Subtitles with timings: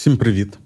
[0.00, 0.58] Всім привіт!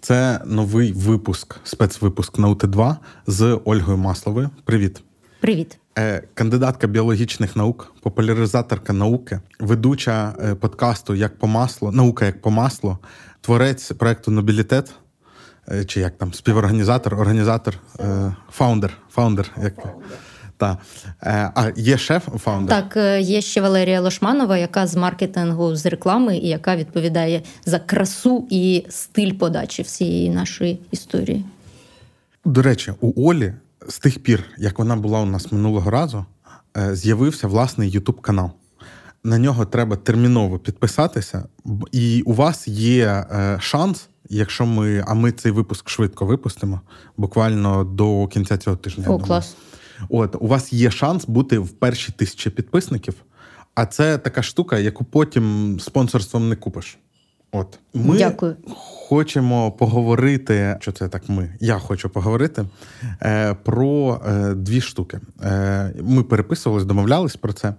[0.00, 4.50] Це новий випуск, спецвипуск на УТ2 з Ольгою Масловою.
[4.64, 5.02] Привіт.
[5.40, 5.78] Привіт.
[5.98, 12.50] Е, кандидатка біологічних наук, популяризаторка науки, ведуча е, подкасту Як по маслу, наука як по
[12.50, 12.98] маслу,
[13.40, 14.94] творець проекту Нобілітет.
[15.70, 17.74] Е, чи як там співорганізатор, організатор,
[18.50, 19.50] founder, founder.
[19.62, 19.74] як
[20.58, 20.78] та.
[21.54, 22.88] А є ше founder?
[22.90, 28.46] Так, є ще Валерія Лошманова, яка з маркетингу з реклами, і яка відповідає за красу
[28.50, 31.44] і стиль подачі всієї нашої історії.
[32.44, 33.54] До речі, у Олі
[33.88, 36.24] з тих пір, як вона була у нас минулого разу,
[36.76, 38.50] е, з'явився власний Ютуб канал.
[39.24, 41.44] На нього треба терміново підписатися,
[41.92, 45.04] і у вас є е, шанс, якщо ми.
[45.06, 46.80] А ми цей випуск швидко випустимо,
[47.16, 49.04] буквально до кінця цього тижня.
[49.08, 49.56] О, клас.
[50.08, 53.14] От у вас є шанс бути в першій тисячі підписників,
[53.74, 56.98] а це така штука, яку потім спонсорством не купиш.
[57.52, 58.56] От ми Дякую.
[59.08, 60.76] хочемо поговорити.
[60.80, 61.28] Що це так?
[61.28, 62.64] Ми я хочу поговорити
[63.22, 65.20] е, про е, дві штуки.
[65.42, 67.74] Е, Ми переписувались, домовлялись про це.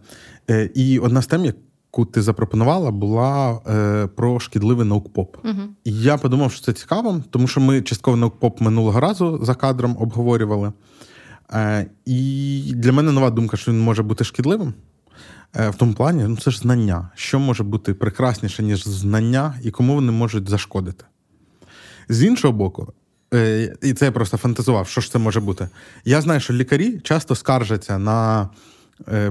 [0.50, 5.38] Е, І одна з тем, яку ти запропонувала, була е, про шкідливий наукпоп.
[5.45, 5.61] Угу.
[5.83, 9.98] І я подумав, що це цікаво, тому що ми частково наукпоп минулого разу за кадром
[10.00, 10.72] обговорювали.
[11.53, 14.73] Е, І для мене нова думка, що він може бути шкідливим.
[15.55, 17.09] Е, в тому плані, ну це ж знання.
[17.16, 21.05] Що може бути прекрасніше, ніж знання, і кому вони можуть зашкодити?
[22.09, 22.94] З іншого боку,
[23.33, 25.70] е, і це я просто фантазував, що ж це може бути.
[26.05, 28.50] Я знаю, що лікарі часто скаржаться на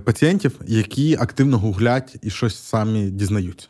[0.04, 3.68] пацієнтів, які активно гуглять і щось самі дізнаються.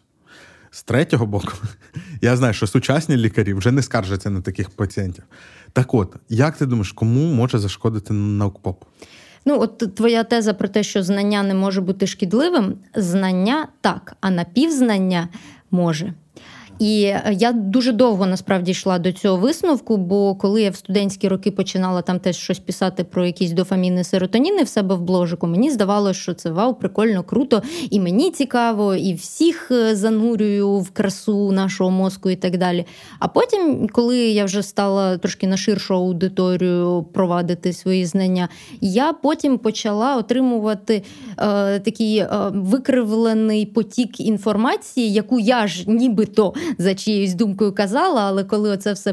[0.71, 1.53] З третього боку,
[2.21, 5.25] я знаю, що сучасні лікарі вже не скаржаться на таких пацієнтів.
[5.73, 8.85] Так от, як ти думаєш, кому може зашкодити наукпоп?
[9.45, 14.31] Ну, от твоя теза про те, що знання не може бути шкідливим, знання так, а
[14.31, 15.29] напівзнання
[15.71, 16.15] може.
[16.79, 21.29] І е, я дуже довго насправді йшла до цього висновку, бо коли я в студентські
[21.29, 25.71] роки починала там теж щось писати про якісь дофаміни, серотоніни в себе в бложику, мені
[25.71, 31.53] здавалося, що це вау, прикольно, круто, і мені цікаво, і всіх е, занурюю в красу
[31.53, 32.85] нашого мозку і так далі.
[33.19, 38.49] А потім, коли я вже стала трошки на ширшу аудиторію провадити свої знання,
[38.81, 41.03] я потім почала отримувати
[41.39, 48.45] е, такий е, викривлений потік інформації, яку я ж нібито за чиєюсь думкою казала, але
[48.45, 49.13] коли оце все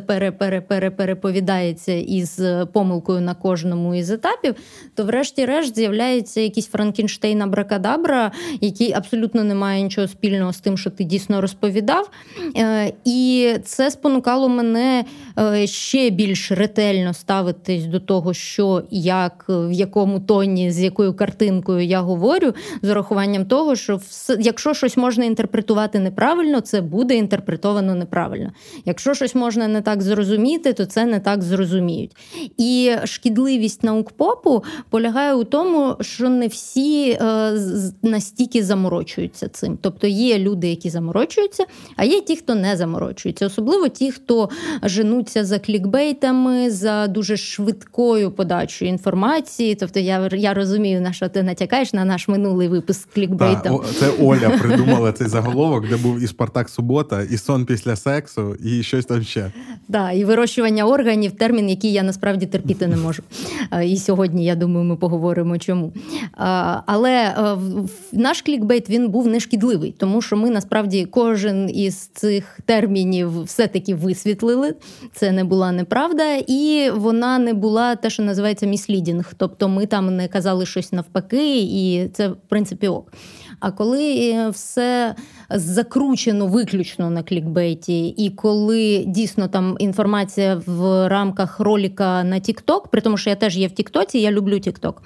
[0.97, 2.41] переповідається із
[2.73, 4.55] помилкою на кожному із етапів,
[4.95, 10.89] то, врешті-решт, з'являється якийсь Франкенштейн Абракадабра, який абсолютно не має нічого спільного з тим, що
[10.89, 12.09] ти дійсно розповідав.
[12.57, 15.05] Е, і це спонукало мене
[15.39, 21.85] е, ще більш ретельно ставитись до того, що як, в якому тоні, з якою картинкою
[21.85, 23.99] я говорю, з урахуванням того, що
[24.39, 28.51] якщо щось можна інтерпретувати неправильно, це буде інтерпретувати інтерпретовано неправильно.
[28.85, 32.11] Якщо щось можна не так зрозуміти, то це не так зрозуміють.
[32.57, 37.53] І шкідливість наукпопу полягає у тому, що не всі е,
[38.01, 39.77] настільки заморочуються цим.
[39.81, 43.45] Тобто є люди, які заморочуються, а є ті, хто не заморочується.
[43.45, 44.49] Особливо ті, хто
[44.83, 49.75] женуться за клікбейтами, за дуже швидкою подачою інформації.
[49.75, 53.81] Тобто, я я розумію, на що ти натякаєш на наш минулий випуск клікбейтом.
[53.99, 58.83] Це Оля придумала цей заголовок, де був і Спартак Субота, і сон після сексу, і
[58.83, 59.51] щось там ще.
[59.87, 63.23] Да, і вирощування органів термін, який я насправді терпіти не можу.
[63.83, 65.93] І сьогодні, я думаю, ми поговоримо чому.
[66.85, 67.57] Але е,
[68.13, 74.75] наш клікбейт він був нешкідливий, тому що ми насправді кожен із цих термінів все-таки висвітлили.
[75.13, 79.33] Це не була неправда, і вона не була те, що називається міслідінг.
[79.37, 83.11] Тобто ми там не казали щось навпаки, і це в принципі ок.
[83.59, 85.15] А коли е, все
[85.49, 93.01] закручено виключно на клікбейті, і коли дійсно там інформація в рамках роліка на TikTok, при
[93.01, 95.03] тому, що я теж є в Тіктоці, я люблю Тікток.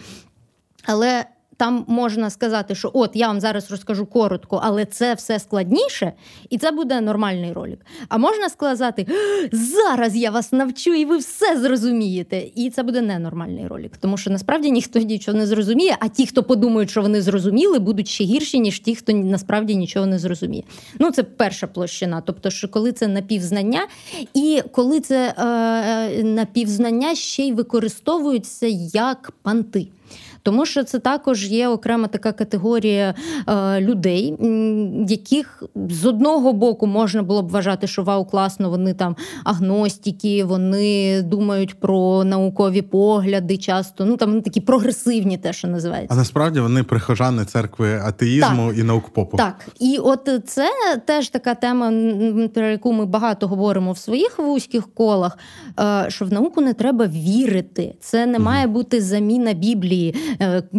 [0.86, 1.26] але
[1.60, 6.12] там можна сказати, що от я вам зараз розкажу коротко, але це все складніше,
[6.50, 7.80] і це буде нормальний ролик.
[8.10, 9.06] А можна сказати,
[9.52, 12.44] зараз я вас навчу, і ви все зрозумієте.
[12.56, 13.98] І це буде ненормальний ролик.
[13.98, 18.08] Тому що насправді ніхто нічого не зрозуміє, а ті, хто подумають, що вони зрозуміли, будуть
[18.08, 20.64] ще гірші, ніж ті, хто насправді нічого не зрозуміє.
[21.00, 22.22] Ну, це перша площина.
[22.26, 23.88] Тобто, що коли це напівзнання,
[24.34, 29.88] і коли це е, напівзнання ще й використовуються як панти.
[30.44, 33.16] Тому що це також є окрема така категорія
[33.48, 34.36] е, людей,
[35.08, 41.22] яких з одного боку можна було б вважати, що вау, класно, вони там агностики, вони
[41.22, 46.16] думають про наукові погляди, часто ну там такі прогресивні, те, що називається.
[46.16, 49.38] А насправді вони прихожани церкви атеїзму так, і наукпопу.
[49.38, 50.70] Так, і от це
[51.06, 51.92] теж така тема,
[52.54, 55.38] про яку ми багато говоримо в своїх вузьких колах.
[55.80, 57.96] Е, що в науку не треба вірити.
[58.00, 60.16] Це не має бути заміна Біблії,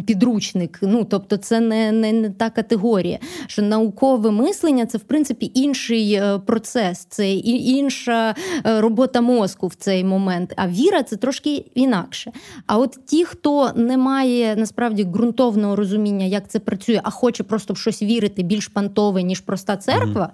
[0.07, 0.79] підручник.
[0.83, 3.19] Ну тобто, це не, не, не та категорія.
[3.47, 10.05] Що наукове мислення це в принципі інший е, процес, це інша робота мозку в цей
[10.05, 10.53] момент.
[10.57, 12.33] А віра це трошки інакше.
[12.67, 17.75] А от ті, хто не має насправді ґрунтовного розуміння, як це працює, а хоче просто
[17.75, 20.33] в щось вірити більш пантове, ніж проста церква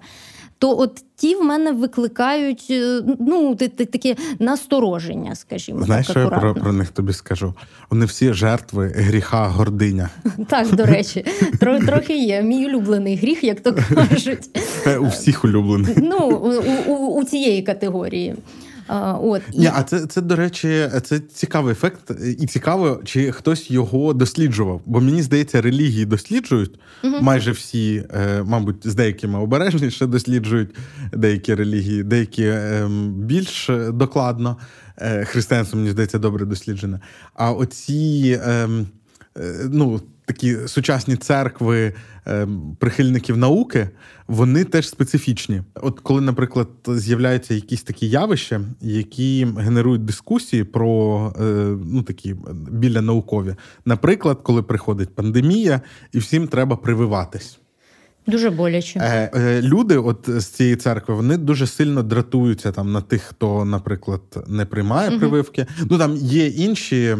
[0.59, 5.83] то от ті в мене викликають е, ну, таке настороження, скажімо.
[5.83, 7.53] Знаєш, так, що я про, про них тобі скажу?
[7.89, 10.09] Вони всі жертви гріха гординя.
[10.47, 11.25] Так, до речі,
[11.59, 12.41] трохи є.
[12.41, 14.49] Мій улюблений гріх, як то кажуть.
[15.01, 15.93] У всіх улюблений.
[15.97, 16.17] Ну,
[16.87, 18.35] у, у, у цієї категорії.
[19.21, 24.13] От Ні, а це це до речі, це цікавий ефект, і цікаво, чи хтось його
[24.13, 24.81] досліджував.
[24.85, 27.15] Бо мені здається, релігії досліджують угу.
[27.21, 30.75] майже всі, е, мабуть, з деякими обережніше досліджують
[31.13, 34.57] деякі релігії, деякі ем, більш докладно.
[35.01, 36.99] Е, християнство, мені здається, добре досліджене.
[37.33, 38.85] А оці ем, е,
[39.69, 41.93] ну, такі сучасні церкви
[42.79, 43.89] прихильників науки
[44.27, 45.61] вони теж специфічні.
[45.75, 51.43] От коли, наприклад, з'являються якісь такі явища, які генерують дискусії про е,
[51.85, 52.35] ну такі
[52.71, 53.55] біля наукові.
[53.85, 55.81] Наприклад, коли приходить пандемія,
[56.13, 57.59] і всім треба прививатись.
[58.27, 58.99] Дуже боляче.
[58.99, 63.65] Е, е, Люди, от з цієї церкви, вони дуже сильно дратуються там на тих, хто,
[63.65, 65.19] наприклад, не приймає угу.
[65.19, 65.65] прививки.
[65.89, 67.17] Ну там є інші.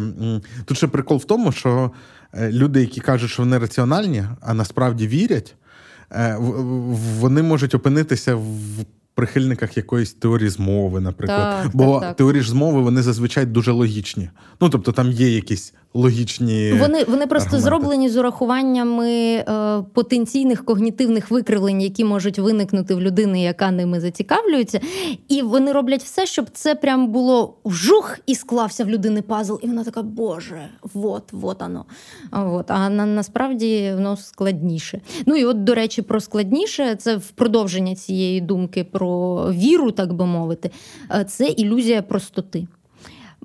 [0.64, 1.90] Тут ще прикол в тому, що
[2.34, 5.54] е, люди, які кажуть, що вони раціональні, а насправді вірять.
[6.12, 6.36] Е,
[7.18, 8.84] вони можуть опинитися в
[9.18, 11.62] прихильниках якоїсь теорії змови, наприклад.
[11.62, 12.16] Так, Бо так, так.
[12.16, 14.30] теорії ж змови вони зазвичай дуже логічні.
[14.60, 16.72] Ну тобто там є якісь логічні.
[16.72, 17.64] Вони вони просто аргументи.
[17.64, 19.44] зроблені з урахуваннями е,
[19.94, 24.80] потенційних когнітивних викривлень, які можуть виникнути в людини, яка ними зацікавлюється.
[25.28, 29.54] І вони роблять все, щоб це прям було вжух і склався в людини пазл.
[29.62, 31.84] І вона така, Боже, вот, вот оно.
[32.32, 32.70] От.
[32.70, 35.00] А на, насправді воно складніше.
[35.26, 40.12] Ну і от, до речі, про складніше це в продовження цієї думки про віру, так
[40.12, 40.70] би мовити,
[41.10, 42.66] е, це ілюзія простоти.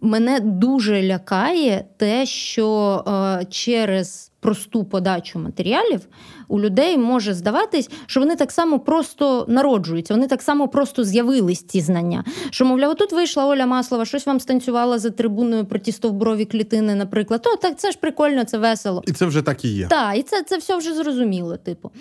[0.05, 6.01] Мене дуже лякає те, що е, через просту подачу матеріалів
[6.47, 11.63] у людей може здаватись, що вони так само просто народжуються, вони так само просто з'явились
[11.63, 12.23] ці знання.
[12.49, 16.95] Що, мовляв, тут вийшла Оля Маслова, щось вам станцювала за трибуною про ті стовбурові клітини,
[16.95, 17.41] наприклад.
[17.41, 19.03] То так це ж прикольно, це весело.
[19.07, 19.87] І це вже так і є.
[19.87, 21.57] Так, і це це все вже зрозуміло.
[21.57, 21.91] Типу.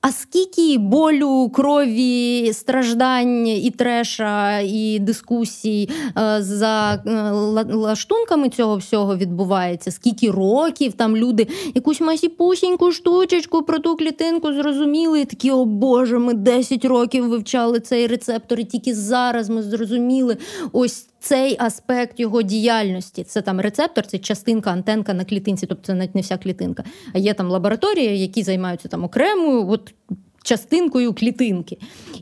[0.00, 7.30] А скільки болю, крові, страждань і треша, і дискусій е, за е,
[7.74, 9.90] лаштунками цього всього відбувається?
[9.90, 16.18] Скільки років там люди якусь масіпусіньку штучечку про ту клітинку зрозуміли, і такі, о Боже,
[16.18, 20.36] ми 10 років вивчали цей рецептор, і тільки зараз ми зрозуміли
[20.72, 23.24] ось цей аспект його діяльності.
[23.24, 26.84] Це там рецептор, це частинка, антенка на клітинці, тобто це навіть не вся клітинка.
[27.12, 29.68] А є там лабораторії, які займаються там окремою.
[29.68, 29.94] от
[30.42, 31.78] Частинкою клітинки.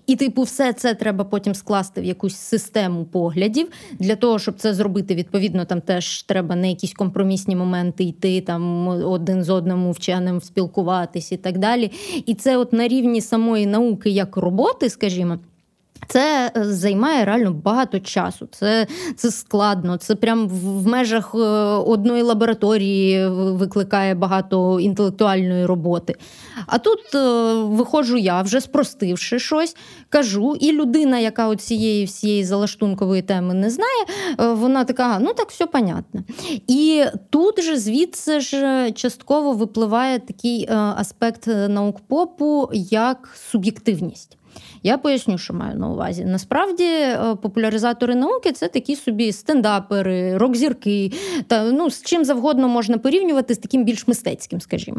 [0.06, 3.68] І, типу, все це треба потім скласти в якусь систему поглядів.
[3.98, 8.88] Для того, щоб це зробити, відповідно, там теж треба на якісь компромісні моменти йти, там
[8.88, 11.90] один з одним вченим спілкуватись і так далі.
[12.26, 15.38] І це от на рівні самої науки як роботи, скажімо.
[16.08, 18.48] Це е, займає реально багато часу.
[18.52, 18.86] Це
[19.16, 19.96] це складно.
[19.96, 26.14] Це прям в межах е, одної лабораторії викликає багато інтелектуальної роботи.
[26.66, 29.76] А тут е, виходжу я, вже спростивши щось,
[30.08, 34.04] кажу, і людина, яка цієї всієї залаштункової теми не знає,
[34.38, 36.22] вона така: ну так все понятно.
[36.66, 44.35] І тут же звідси ж частково випливає такий аспект наукпопу як суб'єктивність.
[44.86, 46.24] Я поясню, що маю на увазі.
[46.24, 51.12] Насправді, е, популяризатори науки це такі собі стендапери, рок-зірки,
[51.46, 54.98] та ну з чим завгодно можна порівнювати з таким більш мистецьким, скажімо.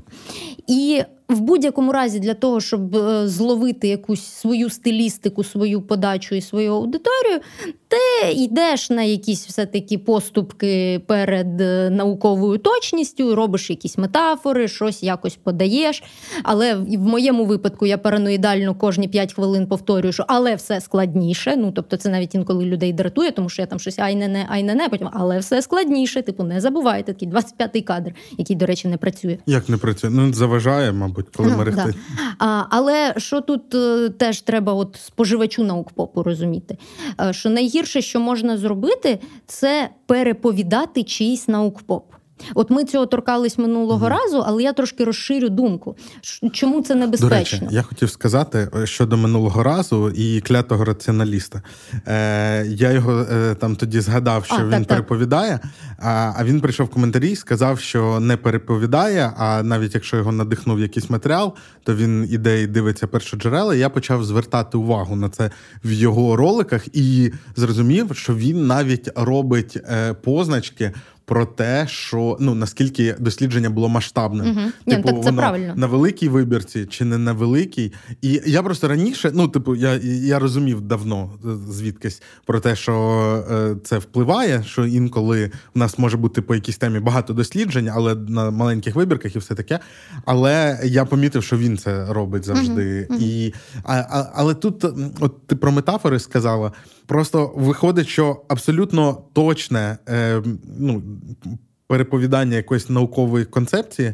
[0.67, 6.41] І в будь-якому разі для того, щоб е, зловити якусь свою стилістику, свою подачу і
[6.41, 7.39] свою аудиторію,
[7.87, 15.35] ти йдеш на якісь все-таки поступки перед е, науковою точністю, робиш якісь метафори, щось якось
[15.35, 16.03] подаєш.
[16.43, 21.55] Але в моєму випадку я параноїдально кожні 5 хвилин повторюю, що але все складніше.
[21.57, 24.45] Ну тобто, це навіть інколи людей дратує, тому що я там щось ай не не
[24.49, 26.21] ай не не потім, але все складніше.
[26.21, 29.37] Типу, не забувайте такий 25-й кадр, який, до речі, не працює.
[29.45, 30.09] Як не працює?
[30.09, 31.93] Ну заважає, мабуть, коли ну, мерехти.
[32.39, 32.67] Да.
[32.69, 36.77] Але що тут е, теж треба, от споживачу наук попу розуміти,
[37.21, 42.03] е, що найгірше, що можна зробити, це переповідати чийсь наукпоп.
[42.55, 45.95] От ми цього торкались минулого mm разу, але я трошки розширю думку.
[46.51, 47.59] Чому це небезпечно?
[47.59, 51.61] До речі, Я хотів сказати е, щодо минулого разу і клятого раціоналіста.
[52.07, 55.59] Е, Я його е, там тоді згадав, що а, він так, переповідає.
[55.99, 59.33] А а він прийшов в коментарі і сказав, що не переповідає.
[59.37, 61.53] А навіть якщо його надихнув якийсь матеріал,
[61.83, 63.75] то він іде і дивиться першоджерела.
[63.75, 65.51] Я почав звертати увагу на це
[65.83, 70.91] в його роликах і зрозумів, що він навіть робить е, позначки
[71.27, 74.47] про те, що ну наскільки дослідження було масштабним.
[74.47, 74.59] Угу.
[74.85, 75.73] Типу, Ні, так це правильно.
[75.75, 77.93] на великій вибірці чи не на великій.
[78.21, 81.31] І я просто раніше, ну типу, я я розумів давно
[81.69, 82.93] звідкись про те, що
[83.51, 88.15] е, це впливає, що інколи в нас може бути по якійсь темі багато досліджень, але
[88.15, 89.79] на маленьких вибірках і все таке.
[90.25, 93.07] Але я помітив, що він це робить завжди.
[93.09, 93.19] Угу.
[93.21, 93.53] І,
[93.83, 94.85] а, а, Але тут,
[95.19, 96.71] от ти про метафори сказала.
[97.07, 100.41] Просто виходить, що абсолютно точне е,
[100.79, 101.03] ну,
[101.87, 104.13] переповідання якоїсь наукової концепції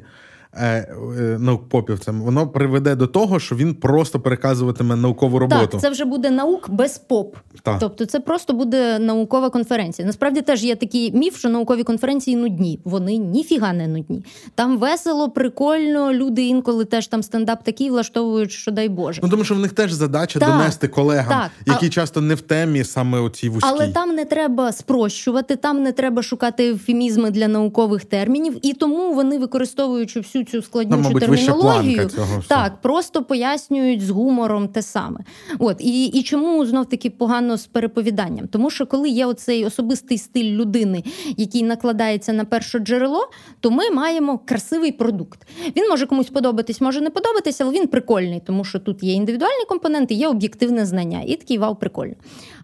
[0.58, 0.88] Е,
[1.20, 5.68] е, наукпопівцем, воно приведе до того, що він просто переказуватиме наукову роботу.
[5.68, 7.36] Так, Це вже буде наук без поп.
[7.62, 7.78] Так.
[7.80, 10.06] Тобто, це просто буде наукова конференція.
[10.06, 12.80] Насправді теж є такий міф, що наукові конференції нудні.
[12.84, 14.26] Вони ніфіга не нудні.
[14.56, 16.14] Там весело, прикольно.
[16.14, 19.20] Люди інколи теж там стендап такий влаштовують, що дай Боже.
[19.24, 21.52] Ну тому що в них теж задача так, донести колегам, так.
[21.66, 21.90] які а...
[21.90, 23.70] часто не в темі саме оці вузькі.
[23.72, 29.14] Але там не треба спрощувати, там не треба шукати ефемізми для наукових термінів, і тому
[29.14, 34.82] вони використовуючи всю цю складнішу ну, мабуть, термінологію, цього так просто пояснюють з гумором те
[34.82, 35.20] саме.
[35.60, 38.48] От і і чому знов таки погано з переповіданням?
[38.48, 41.04] Тому що коли є оцей особистий стиль людини,
[41.38, 45.48] який накладається на перше джерело, то ми маємо красивий продукт.
[45.76, 49.66] Він може комусь подобатись, може не подобатись, але він прикольний, тому що тут є індивідуальні
[49.70, 52.14] компоненти, є об'єктивне знання, і такий вау, прикольно.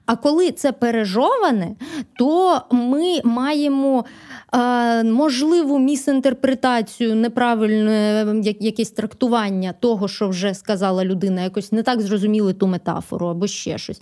[0.06, 1.76] А коли це пережоване,
[2.18, 4.06] то ми маємо
[5.04, 8.26] можливу місінтерпретацію, неправильне
[8.60, 13.78] якесь трактування того, що вже сказала людина, якось не так зрозуміли ту метафору або ще
[13.78, 14.02] щось.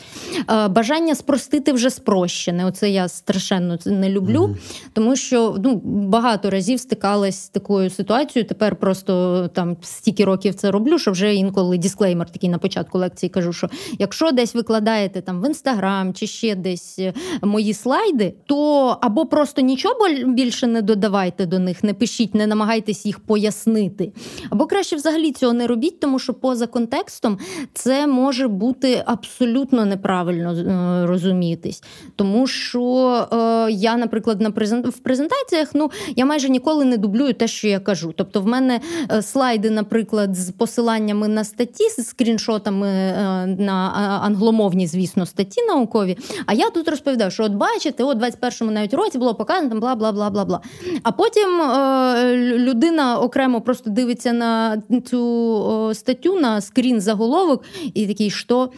[0.69, 2.65] Бажання спростити вже спрощене.
[2.65, 4.55] Оце я страшенно не люблю,
[4.93, 8.47] тому що ну, багато разів стикалась з такою ситуацією.
[8.47, 13.29] Тепер просто там стільки років це роблю, що вже інколи дисклеймер такий на початку лекції
[13.29, 15.67] кажу, що якщо десь викладаєте там в інстаграм.
[15.77, 21.59] Інстаграм чи ще десь е, мої слайди, то або просто нічого більше не додавайте до
[21.59, 24.11] них, не пишіть, не намагайтесь їх пояснити.
[24.49, 27.37] Або краще взагалі цього не робіть, тому що поза контекстом
[27.73, 31.83] це може бути абсолютно неправильно е, розумітись.
[32.15, 32.83] Тому що
[33.33, 34.87] е, я, наприклад, на презент...
[34.87, 38.13] в презентаціях ну, я майже ніколи не дублюю те, що я кажу.
[38.17, 38.79] Тобто, в мене
[39.11, 43.73] е, слайди, наприклад, з посиланнями на статті, з скріншотами е, на
[44.23, 46.17] англомовні, звісно, статті наукові.
[46.45, 49.95] А я тут розповідаю, що от бачите, от 21-му навіть році було показано там бла
[49.95, 50.61] бла бла бла бла.
[51.03, 58.29] А потім е, людина окремо просто дивиться на цю статтю на скрін заголовок і такий,
[58.29, 58.69] що.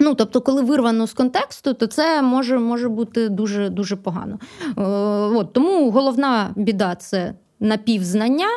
[0.00, 4.38] Ну, тобто, коли вирвано з контексту, то це може може бути дуже дуже погано.
[4.78, 4.82] Е,
[5.38, 7.34] от, Тому головна біда це
[7.64, 8.48] напівзнання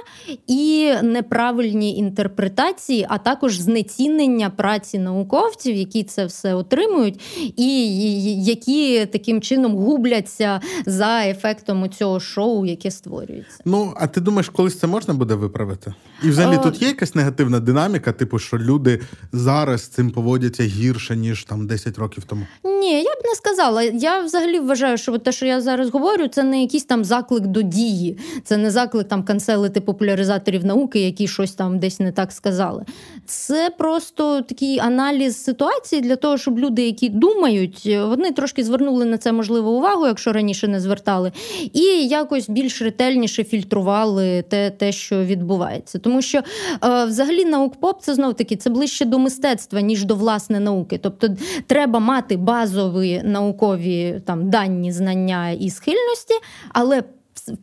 [0.47, 7.21] і неправильні інтерпретації, а також знецінення праці науковців, які це все отримують,
[7.55, 13.57] і які таким чином губляться за ефектом цього шоу, яке створюється.
[13.65, 15.93] Ну а ти думаєш, колись це можна буде виправити?
[16.23, 16.59] І взагалі а...
[16.59, 21.67] Е, тут є якась негативна динаміка, типу, що люди зараз цим поводяться гірше ніж там
[21.67, 22.47] 10 років тому?
[22.63, 23.83] Ні, я б не сказала.
[23.83, 27.61] Я взагалі вважаю, що те, що я зараз говорю, це не якийсь там заклик до
[27.61, 32.31] дії, це не заклик заклик там канцелити популяризаторів науки, які щось там десь не так
[32.31, 32.85] сказали.
[33.25, 39.17] Це просто такий аналіз ситуації для того, щоб люди, які думають, вони трошки звернули на
[39.17, 41.31] це можливо увагу, якщо раніше не звертали,
[41.73, 45.99] і якось більш ретельніше фільтрували те, те що відбувається.
[45.99, 50.59] Тому що е, взагалі наукпоп це знов таки це ближче до мистецтва, ніж до власне
[50.59, 50.99] науки.
[51.03, 51.29] Тобто
[51.67, 56.33] треба мати базові наукові там дані, знання і схильності,
[56.73, 57.03] але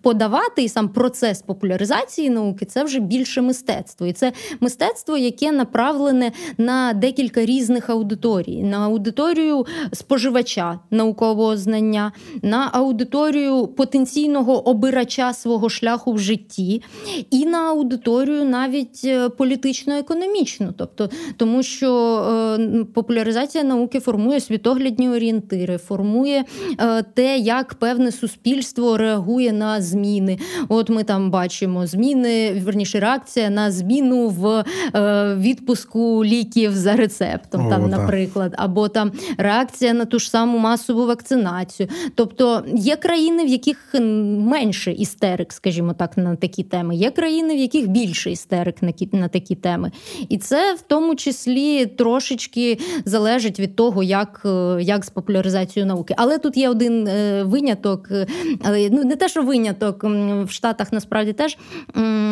[0.02, 4.06] подавати і сам процес популяризації науки це вже більше мистецтво.
[4.06, 12.12] І це мистецтво, яке направлене на декілька різних аудиторій: на аудиторію споживача наукового знання,
[12.42, 16.82] на аудиторію потенційного обирача свого шляху в житті,
[17.30, 20.72] і на аудиторію навіть е, політично-економічну.
[20.76, 22.16] Тобто, тому що
[22.60, 26.44] е, популяризація науки формує світоглядні орієнтири, формує
[26.78, 30.38] е, те, як певне суспільство реагує на зміни.
[30.68, 34.64] От ми там бачимо зміни, верніше реакція на зміну в
[34.94, 37.90] е, відпуску ліків за рецептом, О, там, так.
[37.90, 41.88] наприклад, або там реакція на ту ж саму масову вакцинацію.
[42.14, 43.94] Тобто є країни, в яких
[44.38, 46.96] менше істерик, скажімо так, на такі теми.
[46.96, 49.90] Є країни, в яких більше істерик на на такі теми.
[50.28, 56.14] І це в тому числі трошечки залежить від того, як, е, як з популяризацією науки.
[56.18, 58.26] Але тут є один е, виняток, е,
[58.62, 59.63] але ну не те, що виняток
[60.04, 61.58] м, в Штатах насправді теж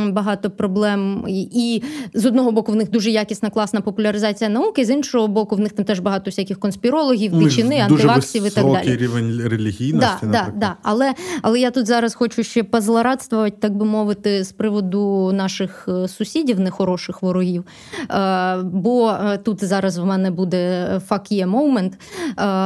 [0.08, 1.24] багато проблем.
[1.28, 1.82] І,
[2.14, 5.72] з одного боку в них дуже якісна, класна популяризація науки, з іншого боку, в них
[5.72, 8.96] там теж багато всяких конспірологів, дичини, антиваксів і так далі.
[8.96, 10.26] рівень релігійності.
[10.26, 10.76] Да, да, да.
[10.82, 16.08] Але, але я тут зараз хочу ще позлорадствувати, так би мовити, з приводу наших е,
[16.08, 17.64] сусідів, нехороших ворогів.
[18.10, 21.92] Е, бо е, тут зараз в мене буде fuck yeah moment.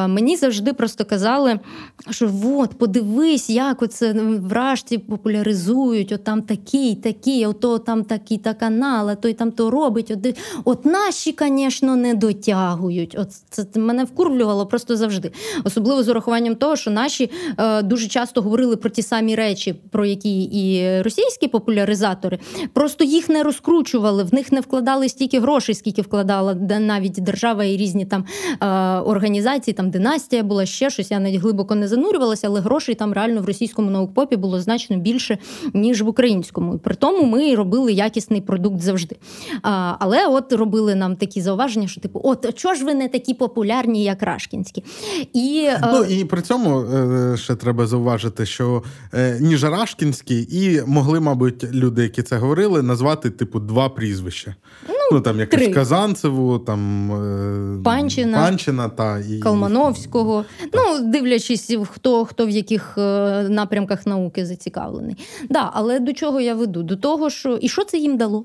[0.09, 1.61] Мені завжди просто казали,
[2.11, 4.15] що от, подивись, як оце
[4.47, 9.71] вражці популяризують, от там такий, такий, ото там такий та канал, а той там то
[9.71, 10.11] робить.
[10.11, 13.17] От, от наші, звісно, не дотягують.
[13.19, 15.33] От це мене вкурвлювало просто завжди.
[15.65, 20.07] Особливо з урахуванням того, що наші е, дуже часто говорили про ті самі речі, про
[20.07, 22.39] які і російські популяризатори,
[22.73, 27.77] просто їх не розкручували, в них не вкладали стільки грошей, скільки вкладала навіть держава і
[27.77, 28.25] різні там
[28.61, 28.67] е,
[29.01, 31.11] організації, там династія була ще щось.
[31.11, 35.39] Я навіть глибоко не занурювалася, але грошей там реально в російському наукпопі було значно більше,
[35.75, 36.75] ніж в українському.
[36.75, 39.17] І при тому ми робили якісний продукт завжди.
[39.63, 43.35] А, але от робили нам такі зауваження, що типу, от чого ж ви не такі
[43.35, 44.85] популярні, як Рашкінські?
[45.33, 48.83] І, е, Ну і при цьому е, ще треба зауважити, що
[49.15, 54.55] е, ніж Рашкінський, і могли, мабуть, люди, які це говорили, назвати типу два прізвища.
[55.13, 55.73] Ну, там якось три.
[55.73, 58.39] Казанцеву, там е, Панчина.
[58.39, 65.17] Панчина та і Калмановського, ну дивлячись, хто хто в яких е, напрямках науки зацікавлений.
[65.51, 66.83] Да, але до чого я веду?
[66.83, 68.45] До того, що і що це їм дало?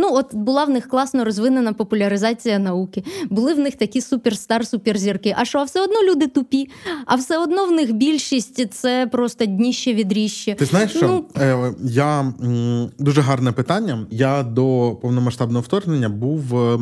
[0.00, 5.34] Ну, от була в них класно розвинена популяризація науки, були в них такі суперстар, суперзірки.
[5.38, 6.68] А що, а все одно люди тупі,
[7.06, 10.54] а все одно в них більшість це просто дніще відріще.
[10.54, 14.06] Ти знаєш, що Ну, е, я м, дуже гарне питання.
[14.10, 16.78] Я до повномасштабного вторгнення був е,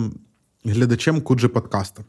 [0.64, 2.02] глядачем Куджи подкаста.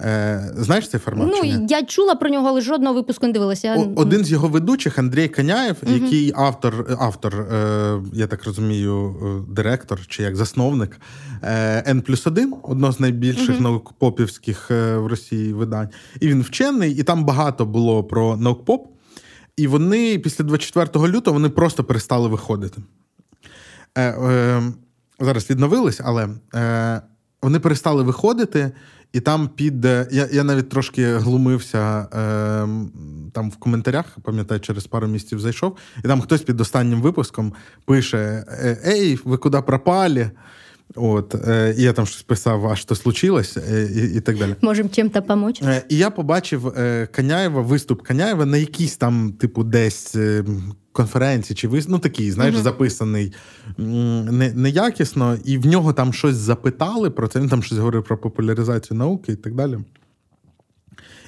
[0.00, 1.34] Е, знаєш цей формат?
[1.34, 1.56] чи ні?
[1.58, 3.76] ну я чула про нього, але жодного випуску не дивилася.
[3.78, 9.16] О- Один з його ведучих Андрій Каняєв, який автор, автор, е, я так розумію,
[9.48, 11.00] е, директор чи як засновник
[11.42, 15.88] е, N плюс 1, одного з найбільших наукпопівських е, в Росії видань.
[16.20, 18.86] І він вчений, і там багато було про наукпоп.
[19.56, 22.82] І вони після 24 лютого вони просто перестали виходити.
[23.94, 24.62] Е, е,
[25.20, 27.02] зараз відновились, але е,
[27.42, 28.70] вони перестали виходити,
[29.12, 29.84] і там під.
[29.84, 32.08] Я, я навіть трошки глумився е,
[33.32, 37.52] там в коментарях, пам'ятаю, через пару місяців зайшов, і там хтось під останнім випуском
[37.84, 40.30] пише: е, Ей, ви куди пропали?
[40.94, 44.54] От, е, і я там щось писав, а що случилось, е, і, і так далі.
[44.60, 45.64] Можемо чим-то допомогти.
[45.64, 50.44] Е, І я побачив е, Каняєва, виступ Каняєва на якійсь там, типу, десь е,
[50.98, 53.32] конференції чи виступ, ну такий, знаєш, записаний
[53.78, 57.40] не, неякісно, і в нього там щось запитали про це.
[57.40, 59.78] Він там щось говорив про популяризацію науки і так далі.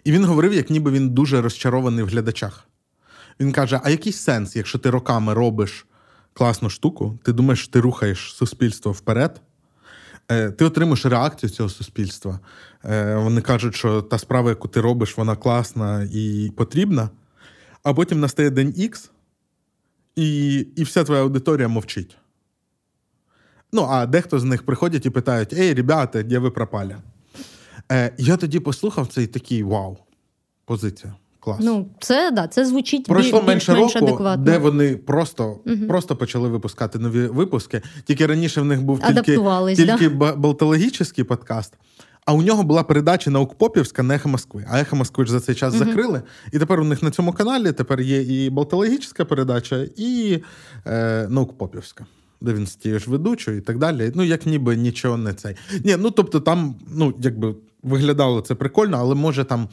[0.04, 2.68] І він говорив, як ніби він дуже розчарований в глядачах.
[3.40, 5.86] Він каже: а який сенс, якщо ти роками робиш
[6.32, 9.40] класну штуку, ти думаєш, що ти рухаєш суспільство вперед?
[10.30, 12.40] Е, Ти отримуєш реакцію цього суспільства.
[12.84, 17.10] Е, Вони кажуть, що та справа, яку ти робиш, вона класна і потрібна.
[17.82, 19.10] А потім настає день Х,
[20.20, 22.16] і, і вся твоя аудиторія мовчить.
[23.72, 26.96] Ну, а дехто з них приходять і питають: Ей, ребята, де ви пропали?
[27.92, 29.96] Е, Я тоді послухав це і такий вау,
[30.64, 31.14] позиція.
[31.40, 31.58] Клас.
[31.60, 34.44] Ну, це да, це звучить Пройшло біль- менше більш-менш року, адекватно.
[34.44, 37.82] де вони просто, просто почали випускати нові випуски.
[38.04, 39.36] Тільки раніше в них був тільки,
[39.74, 40.10] тільки да?
[40.10, 41.74] ба- балтологічний подкаст.
[42.24, 44.64] А у нього була передача наукпопівська на Ехо Москви.
[44.70, 46.22] А Ехо Москви ж за цей час закрили.
[46.52, 50.42] І тепер у них на цьому каналі тепер є і балтологічна передача, і
[50.86, 52.06] е, наукпопівська.
[52.40, 54.12] Де він стає ж ведучою і так далі.
[54.14, 55.54] Ну, як ніби нічого не цей.
[55.84, 59.68] Ні, ну тобто там, ну, якби виглядало це прикольно, але може там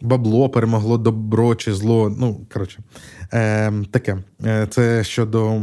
[0.00, 2.16] бабло перемогло добро чи зло.
[2.18, 2.78] Ну, коротше,
[3.32, 4.18] е, таке.
[4.44, 5.62] Е, Це щодо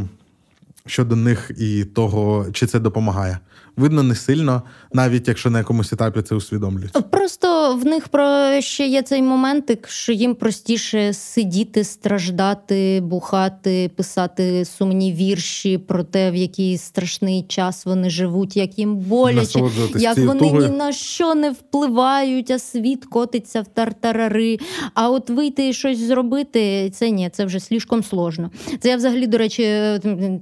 [0.86, 3.38] щодо них і того, чи це допомагає.
[3.80, 4.62] Видно, не сильно,
[4.92, 6.92] навіть якщо на якомусь етапі це усвідомлюють.
[7.10, 14.64] Просто в них про ще є цей моментик, що їм простіше сидіти, страждати, бухати, писати
[14.64, 19.60] сумні вірші про те, в який страшний час вони живуть, як їм боляче,
[19.96, 20.68] як вони тугою.
[20.68, 24.58] ні на що не впливають, а світ котиться в тартарари.
[24.94, 28.50] А от вийти і щось зробити, це ні, це вже слишком сложно.
[28.80, 29.62] Це я взагалі, до речі,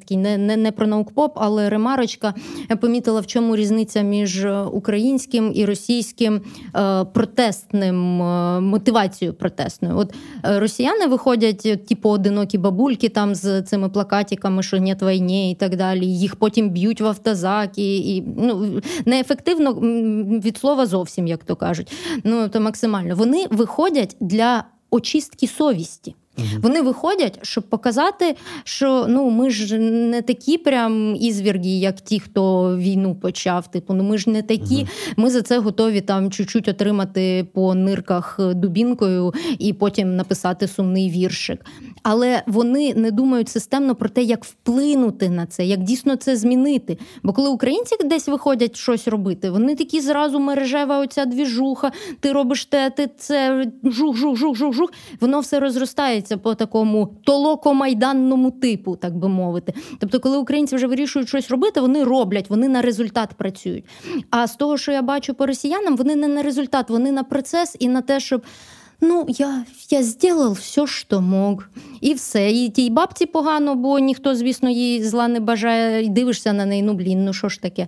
[0.01, 2.35] такий не, не, не про наукпоп, але ремарочка
[2.81, 6.41] помітила в чому різниця між е, українським і російським
[6.77, 9.99] е, протестним е, мотивацією протестною.
[9.99, 15.77] От росіяни виходять, типу, одинокі бабульки там з цими плакатиками, що нет війни і так
[15.77, 16.07] далі.
[16.07, 19.73] Їх потім б'ють в автозаки, і ну неефективно
[20.41, 21.93] від слова зовсім, як то кажуть.
[22.25, 26.15] Ну то максимально вони виходять для очистки совісті.
[26.39, 26.47] Угу.
[26.63, 32.77] Вони виходять, щоб показати, що ну ми ж не такі прям ізвірги, як ті, хто
[32.77, 33.71] війну почав.
[33.71, 34.77] Типу, ну ми ж не такі.
[34.77, 34.89] Угу.
[35.17, 41.65] Ми за це готові там чуть-чуть отримати по нирках дубінкою і потім написати сумний віршик.
[42.03, 46.99] Але вони не думають системно про те, як вплинути на це, як дійсно це змінити.
[47.23, 52.65] Бо коли українці десь виходять щось робити, вони такі зразу мережева оця двіжуха, ти робиш
[52.65, 54.93] те, ти це жух, жух, жух, жух, жух.
[55.21, 59.75] Воно все розростається відбувається по такому толокомайданному типу, так би мовити.
[59.99, 63.85] Тобто, коли українці вже вирішують щось робити, вони роблять, вони на результат працюють.
[64.31, 67.77] А з того, що я бачу по росіянам, вони не на результат, вони на процес
[67.79, 68.43] і на те, щоб.
[69.01, 71.65] Ну, я я зробив все, що мог.
[72.01, 72.51] І все.
[72.51, 76.83] І тій бабці погано, бо ніхто, звісно, їй зла не бажає, і дивишся на неї,
[76.83, 77.87] ну блін, ну що ж таке.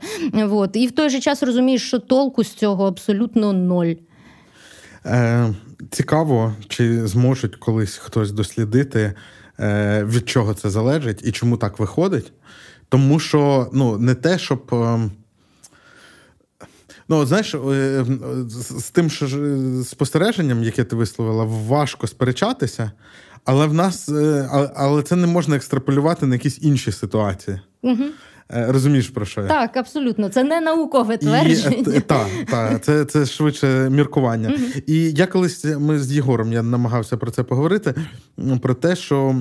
[0.50, 0.76] От.
[0.76, 3.94] І в той же час розумієш, що толку з цього абсолютно ноль.
[5.06, 5.54] Е,
[5.90, 9.12] Цікаво, чи зможуть колись хтось дослідити,
[9.60, 12.32] е, від чого це залежить і чому так виходить.
[12.88, 14.74] Тому що ну, не те, щоб.
[14.74, 15.10] Е,
[17.08, 18.04] ну, знаєш, е,
[18.48, 19.28] з тим що
[19.84, 22.92] спостереженням, яке ти висловила, важко сперечатися,
[23.44, 24.08] але в нас,
[24.74, 27.60] але це не можна екстраполювати на якісь інші ситуації.
[27.82, 28.04] Угу.
[28.54, 29.46] Е, розумієш про що я?
[29.46, 30.28] Так, абсолютно.
[30.28, 32.00] Це не наукове твердження.
[32.06, 34.48] Так, так, це це швидше міркування.
[34.48, 34.82] Mm-hmm.
[34.86, 37.94] І я колись ми з Єгором я намагався про це поговорити.
[38.62, 39.34] Про те, що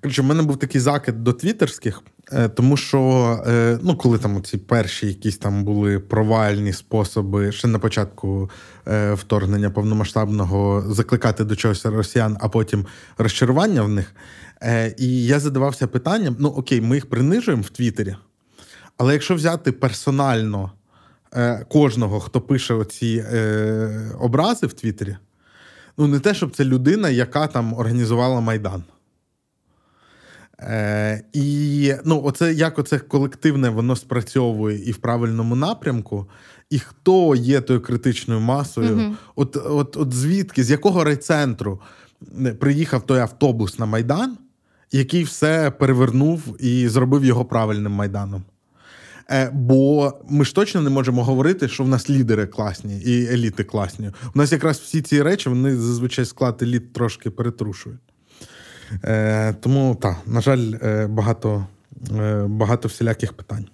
[0.00, 2.02] коротше, в мене був такий закид до твіттерських,
[2.32, 3.00] е, тому що
[3.46, 8.50] е, ну, коли там ці перші якісь там були провальні способи ще на початку
[9.12, 12.86] вторгнення повномасштабного закликати до чогось росіян, а потім
[13.18, 14.14] розчарування в них.
[14.62, 18.16] Е, І я задавався питанням: ну окей, ми їх принижуємо в Твіттері,
[18.96, 20.72] але якщо взяти персонально
[21.34, 25.16] е, кожного, хто пише оці е, образи в Твіттері,
[25.98, 28.84] ну не те, щоб це людина, яка там організувала Майдан.
[30.60, 36.26] Е, І ну, оце як оце колективне воно спрацьовує і в правильному напрямку,
[36.70, 41.80] і хто є тою критичною масою, mm от, от, от звідки, з якого райцентру
[42.58, 44.38] приїхав той автобус на Майдан
[44.92, 48.44] який все перевернув і зробив його правильним майданом.
[49.30, 53.64] Е, бо ми ж точно не можемо говорити, що в нас лідери класні і еліти
[53.64, 54.10] класні.
[54.34, 58.00] У нас якраз всі ці речі вони зазвичай склад еліт трошки перетрушують.
[59.04, 61.66] Е, тому так, на жаль, е, багато,
[62.46, 63.66] багато всіляких питань.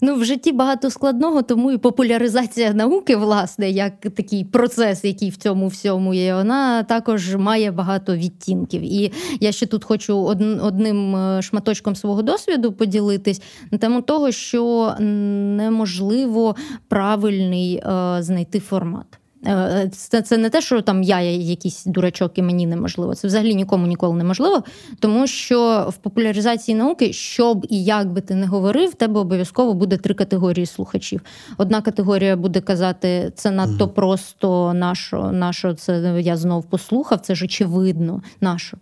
[0.00, 5.36] Ну, в житті багато складного, тому і популяризація науки, власне, як такий процес, який в
[5.36, 8.82] цьому всьому є, вона також має багато відтінків.
[8.82, 10.18] І я ще тут хочу
[10.62, 16.56] одним е, шматочком свого досвіду поділитись на тему того, що неможливо
[16.88, 17.82] правильний е,
[18.20, 19.06] знайти формат.
[19.46, 23.14] Е, це це не те, що там я якийсь дурачок і мені неможливо.
[23.14, 24.62] Це взагалі нікому ніколи неможливо,
[24.98, 29.74] тому що в популяризації науки, щоб і як би ти не говорив, в тебе обов'язково
[29.74, 31.20] буде три категорії слухачів.
[31.56, 37.44] Одна категорія буде казати, це надто просто, нащо, нащо це я знов послухав, це ж
[37.44, 38.76] очевидно, нащо.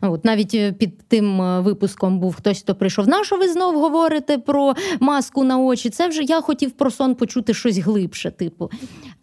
[0.00, 3.08] От Навіть е, під тим е, випуском був хтось, хто прийшов.
[3.08, 5.90] На що ви знов говорите про маску на очі?
[5.90, 8.70] Це вже я хотів про сон почути щось глибше, типу.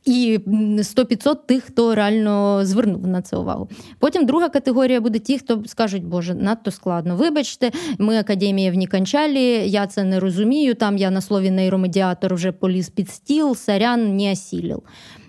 [0.05, 3.69] І 100-500 тих, хто реально звернув на це увагу.
[3.99, 7.15] Потім друга категорія буде ті, хто скажуть, Боже, надто складно.
[7.15, 10.75] Вибачте, ми академія в Ніканчалі, я це не розумію.
[10.75, 14.83] Там я на слові нейромедіатор вже поліз під стіл, сарян не осілів.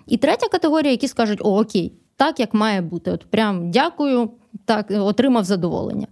[0.07, 3.11] І третя категорія, які скажуть, о, окей, так як має бути.
[3.11, 4.29] От прям дякую
[4.65, 6.07] так отримав задоволення.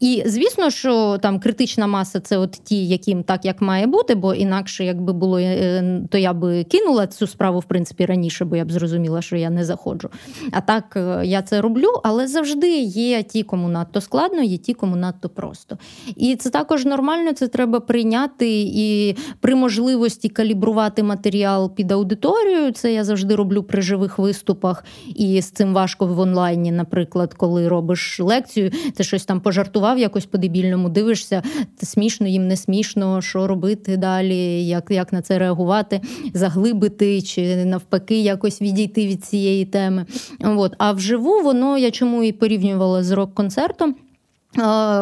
[0.00, 4.34] І звісно, що там критична маса це от ті, яким так як має бути, бо
[4.34, 8.64] інакше, якби було, е, то я би кинула цю справу в принципі раніше, бо я
[8.64, 10.08] б зрозуміла, що я не заходжу.
[10.52, 14.74] А так е, я це роблю, але завжди є ті, кому надто складно, є ті,
[14.74, 15.78] кому надто просто.
[16.16, 22.72] І це також нормально, це треба прийняти і при можливості калібрувати матеріал під аудиторію.
[22.72, 27.68] Це я завжди роблю при живих виступах, і з цим важко в онлайні, наприклад, коли
[27.68, 31.42] робиш лекцію, ти щось там пожартував якось по-дебільному, дивишся,
[31.82, 36.00] смішно їм не смішно, що робити далі, як як на це реагувати,
[36.34, 40.06] заглибити чи навпаки якось відійти від цієї теми.
[40.40, 40.74] От.
[40.78, 43.94] А вживу воно я чому і порівнювала з рок-концертом.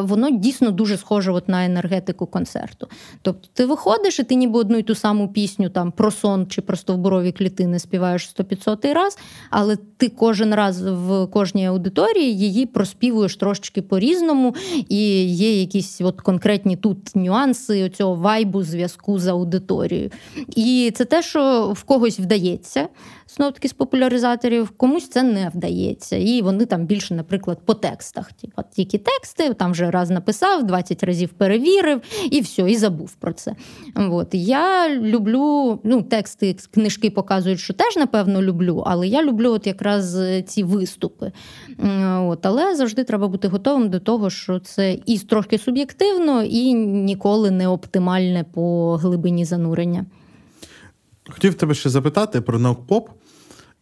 [0.03, 2.89] Воно дійсно дуже схоже от на енергетику концерту.
[3.23, 6.61] Тобто ти виходиш, і ти ніби одну й ту саму пісню там про сон чи
[6.61, 9.19] про стовбурові клітини співаєш 100-500 раз,
[9.51, 14.55] але ти кожен раз в кожній аудиторії її проспівуєш трошечки по-різному,
[14.89, 20.11] і є якісь от конкретні тут нюанси цього вайбу зв'язку з аудиторією.
[20.57, 22.89] І це те, що в когось вдається
[23.29, 26.17] знов таки з популяризаторів, комусь це не вдається.
[26.17, 28.33] І вони там більше, наприклад, по текстах.
[28.33, 33.33] Типу, тільки тексти, там вже раз написав, 20 разів перевірив, і все, і забув про
[33.33, 33.55] це.
[33.97, 34.29] От.
[34.33, 40.19] Я люблю, ну, тексти, книжки показують, що теж, напевно, люблю, але я люблю от якраз
[40.47, 41.33] ці виступи.
[42.21, 42.47] От.
[42.47, 47.69] Але завжди треба бути готовим до того, що це і трохи суб'єктивно, і ніколи не
[47.69, 50.07] оптимальне по глибині занурення.
[51.31, 53.09] Хотів тебе ще запитати про наукпоп.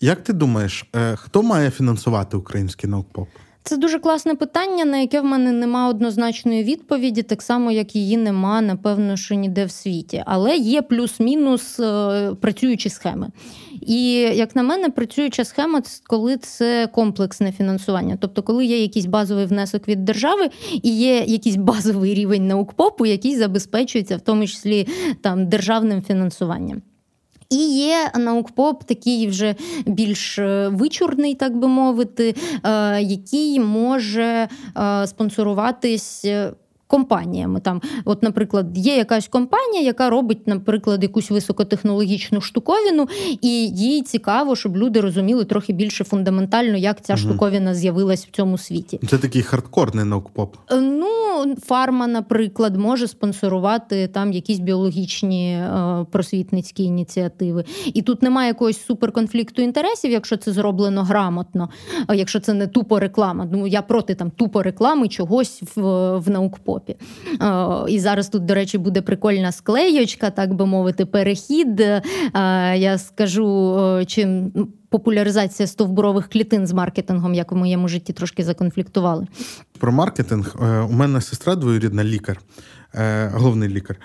[0.00, 3.28] Як ти думаєш, е, хто має фінансувати український наукпоп?
[3.64, 8.16] Це дуже класне питання, на яке в мене нема однозначної відповіді, так само як її
[8.16, 10.22] нема, напевно, що ніде в світі.
[10.26, 13.28] Але є плюс-мінус е, працюючі схеми.
[13.80, 18.18] І як на мене, працююча схема, коли це комплексне фінансування.
[18.20, 20.50] Тобто, коли є якийсь базовий внесок від держави
[20.82, 24.88] і є якийсь базовий рівень наукпопу, який забезпечується в тому числі
[25.20, 26.82] там державним фінансуванням.
[27.52, 29.54] І є наукпоп, такий вже
[29.86, 32.34] більш е, вичурний, так би мовити,
[32.64, 36.26] е, який може е, спонсоруватись
[36.92, 37.60] компаніями.
[37.60, 43.08] Там, от, наприклад, є якась компанія, яка робить, наприклад, якусь високотехнологічну штуковину,
[43.40, 47.22] і їй цікаво, щоб люди розуміли трохи більше фундаментально, як ця угу.
[47.22, 49.00] штуковина з'явилась в цьому світі.
[49.10, 50.56] Це такий хардкорний наукпоп.
[50.70, 51.08] Е, ну,
[51.64, 57.64] фарма, наприклад, може спонсорувати там якісь біологічні е, просвітницькі ініціативи.
[57.94, 61.68] І тут немає якогось суперконфлікту інтересів, якщо це зроблено грамотно,
[62.14, 63.48] якщо це не тупо реклама.
[63.52, 65.82] Ну я проти там тупо реклами чогось в,
[66.18, 66.81] в наукпопі.
[66.88, 67.92] Європі.
[67.92, 71.80] І зараз тут, до речі, буде прикольна склейочка, так би мовити, перехід.
[72.74, 74.52] Я скажу, чим.
[74.88, 79.26] Популяризація стовбурових клітин з маркетингом, як в моєму житті трошки законфліктували.
[79.78, 82.40] Про маркетинг е, у мене сестра двоюрідна лікар,
[82.94, 83.96] е, головний лікар.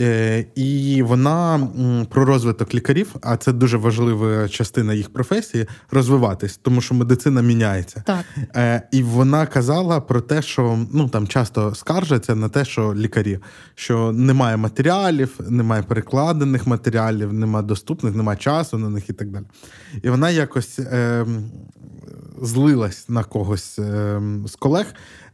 [0.00, 1.68] Е, і вона
[2.10, 8.02] про розвиток лікарів, а це дуже важлива частина їх професії розвиватись, тому що медицина міняється.
[8.06, 8.24] Так.
[8.56, 13.38] Е, і вона казала про те, що ну там часто скаржаться на те, що лікарі,
[13.74, 19.44] що немає матеріалів, немає перекладених матеріалів, немає доступних, немає часу на них і так далі.
[20.02, 21.26] І вона якось е,
[22.42, 24.86] злилась на когось е, з колег,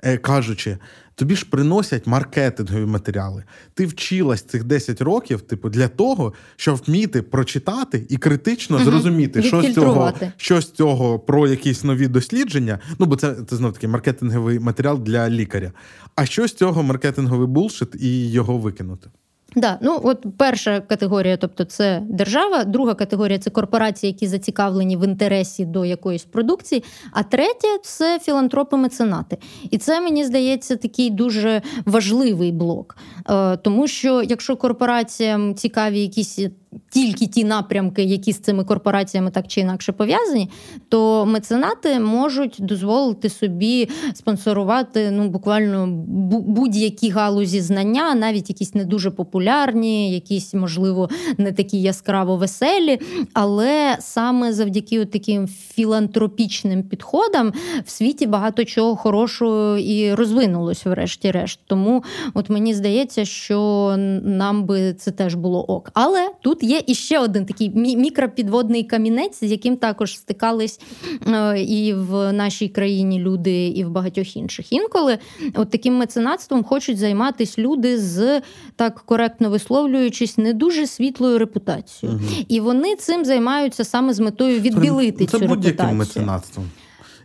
[0.02, 0.78] е, кажучи
[1.14, 3.44] тобі ж приносять маркетингові матеріали.
[3.74, 8.84] Ти вчилась цих 10 років, типу, для того, щоб вміти прочитати і критично угу.
[8.84, 12.78] зрозуміти, що з цього що з цього про якісь нові дослідження.
[12.98, 15.72] Ну, бо це це знов таки маркетинговий матеріал для лікаря.
[16.14, 19.10] А що з цього маркетинговий булшит і його викинути?
[19.56, 25.04] Да, ну от перша категорія, тобто це держава, друга категорія це корпорації, які зацікавлені в
[25.04, 26.84] інтересі до якоїсь продукції.
[27.12, 29.36] А третя це філантропи-меценати.
[29.70, 32.96] І це мені здається такий дуже важливий блок.
[33.30, 36.38] Е, тому що якщо корпораціям цікаві якісь
[36.90, 40.50] тільки ті напрямки, які з цими корпораціями так чи інакше пов'язані,
[40.88, 45.86] то меценати можуть дозволити собі спонсорувати ну буквально
[46.46, 51.08] будь-які галузі знання, навіть якісь не дуже популярні, якісь, можливо,
[51.38, 53.00] не такі яскраво веселі.
[53.32, 57.52] Але саме завдяки таким філантропічним підходам
[57.84, 61.60] в світі багато чого хорошого і розвинулось, врешті-решт.
[61.66, 65.90] Тому от мені здається, що нам би це теж було ок.
[65.94, 70.80] Але тут є іще один такий мікропідводний камінець, з яким також стикались
[71.26, 74.72] е, і в нашій країні люди, і в багатьох інших.
[74.72, 75.18] Інколи
[75.54, 78.40] от таким меценатством хочуть займатися люди з
[78.76, 82.18] так коректно висловлюючись, не дуже світлою репутацією.
[82.18, 82.44] Угу.
[82.48, 85.48] І вони цим займаються саме з метою відбілити це, цю репутацію.
[85.48, 86.70] Це будь-яким меценатством.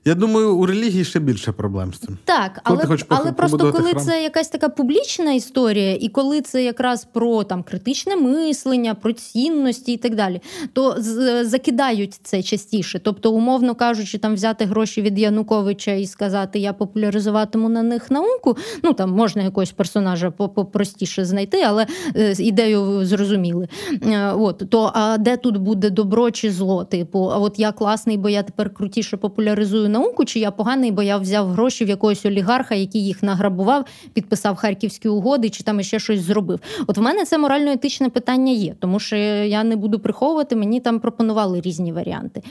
[0.06, 2.18] Я думаю, у релігії ще більше проблем з цим.
[2.26, 4.04] Так, але але просто коли храм?
[4.04, 9.94] це якась така публічна історія, і коли це якраз про там критичне мислення, про цінності
[9.94, 10.42] і так далі,
[10.74, 10.96] то
[11.42, 13.00] закидають це частіше.
[13.00, 18.58] Тобто, умовно кажучи, там взяти гроші від Януковича і сказати, я популяризуватиму на них науку.
[18.84, 23.68] Ну там можна якогось персонажа попростіше знайти, але е, ідею зрозуміли.
[24.04, 26.86] Е, от то а де тут буде добро чи зло?
[26.86, 31.04] Типу, а от я класний, бо я тепер крутіше популяризую науку, чи я поганий, бо
[31.04, 35.99] я взяв гроші в якогось олігарха, який їх награбував, підписав харківські угоди, чи там ще
[35.99, 36.60] щось зробив.
[36.88, 40.99] От в мене це морально-етичне питання є, тому що я не буду приховувати, мені там
[40.99, 42.41] пропонували різні варіанти.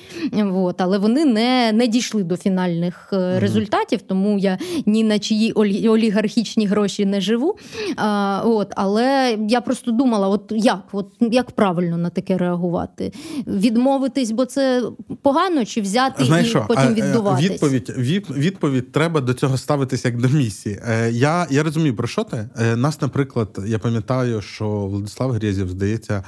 [0.54, 3.40] От, але вони не не дійшли до фінальних mm-hmm.
[3.40, 5.52] результатів, тому я ні на чиї
[5.88, 7.56] олігархічні гроші не живу.
[7.96, 13.12] А, от, Але я просто думала, от як, от як правильно на таке реагувати?
[13.46, 14.82] Відмовитись, бо це
[15.22, 16.64] погано, чи взяти Знаєш і що?
[16.68, 16.94] потім е,
[17.36, 17.50] віддуватись?
[17.50, 20.80] Відповідь від, відповідь треба до цього ставитися як до місії.
[20.88, 22.48] Е, я я розумію, про що ти.
[22.58, 26.24] Е, нас, наприклад, я пам'ятаю, що Владислав Грєзів, здається,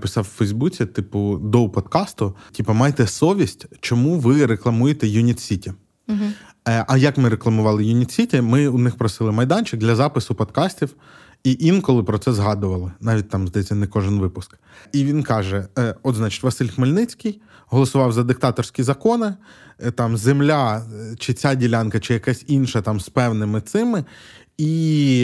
[0.00, 5.72] писав в Фейсбуці, типу, до подкасту: типу, майте совість, чому ви рекламуєте Юніт Сіті.
[6.08, 6.24] Угу.
[6.64, 8.40] А як ми рекламували Юніт Сіті?
[8.40, 10.94] Ми у них просили майданчик для запису подкастів.
[11.44, 14.58] І інколи про це згадували, навіть там здається, не кожен випуск.
[14.92, 17.40] І він каже: е, от, значить, Василь Хмельницький
[17.72, 19.34] голосував за диктаторські закони,
[19.78, 24.04] е, там земля, е, чи ця ділянка, чи якась інша там з певними цими,
[24.58, 25.20] і,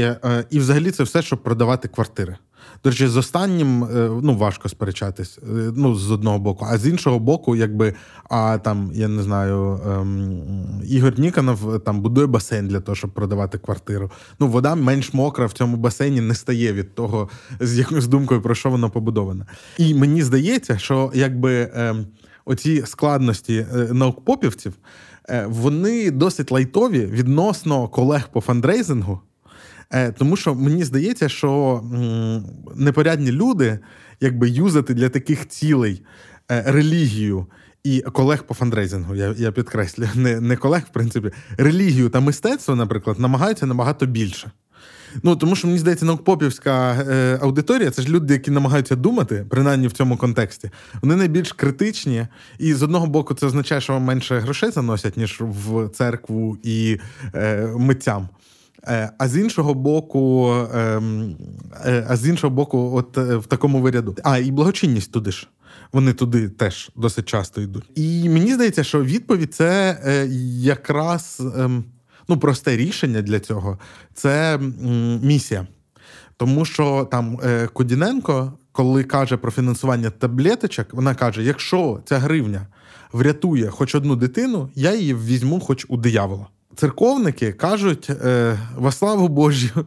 [0.51, 2.37] і взагалі це все, щоб продавати квартири.
[2.85, 5.39] До речі, з останнім е, ну важко сперечатись.
[5.39, 7.95] Е, ну, з одного боку, а з іншого боку, якби
[8.31, 10.43] а там я не знаю, ем,
[10.85, 14.11] Ігор Ніканов там будує басейн для того, щоб продавати квартиру.
[14.41, 17.29] Ну, вода менш мокра в цьому басейні не стає від того,
[17.61, 19.47] з якоюсь думкою про що воно побудоване.
[19.79, 22.07] І мені здається, що якби ем,
[22.49, 24.73] оці складності е, наукпопівців.
[25.47, 29.21] Вони досить лайтові відносно колег по фандрейзингу,
[29.91, 31.83] Е, тому що мені здається, що
[32.77, 33.79] непорядні люди,
[34.21, 36.03] якби юзати для таких цілей
[36.51, 37.47] е, релігію.
[37.85, 42.77] І колег по фандрейзингу, я я підкреслюю, не не колег, в принципі, релігію та мистецтво,
[42.77, 44.51] наприклад, намагаються набагато більше.
[45.23, 49.87] Ну тому що мені здається, наукпопівська е, аудиторія це ж люди, які намагаються думати, принаймні
[49.87, 50.71] в цьому контексті.
[51.03, 52.27] Вони найбільш критичні,
[52.59, 56.99] і з одного боку, це означає, що вам менше грошей заносять, ніж в церкву і
[57.35, 58.29] е, митцям.
[58.87, 61.37] Е, а з іншого боку, ем,
[61.87, 64.17] е, а з іншого боку, от е, в такому виряду.
[64.25, 65.49] А, і благочинність туди ж.
[65.93, 67.85] Вони туди теж досить часто йдуть.
[67.95, 69.99] І мені здається, що відповідь це
[70.61, 71.85] якраз ем,
[72.29, 73.79] ну, просте рішення для цього
[74.15, 74.59] це
[75.23, 75.67] місія.
[76.37, 77.39] Тому що там
[77.73, 82.67] Кудіненко, коли каже про фінансування таблеточок, вона каже: якщо ця гривня
[83.13, 86.47] врятує хоч одну дитину, я її візьму, хоч у диявола
[86.79, 89.69] церковники кажуть е, во славу Божю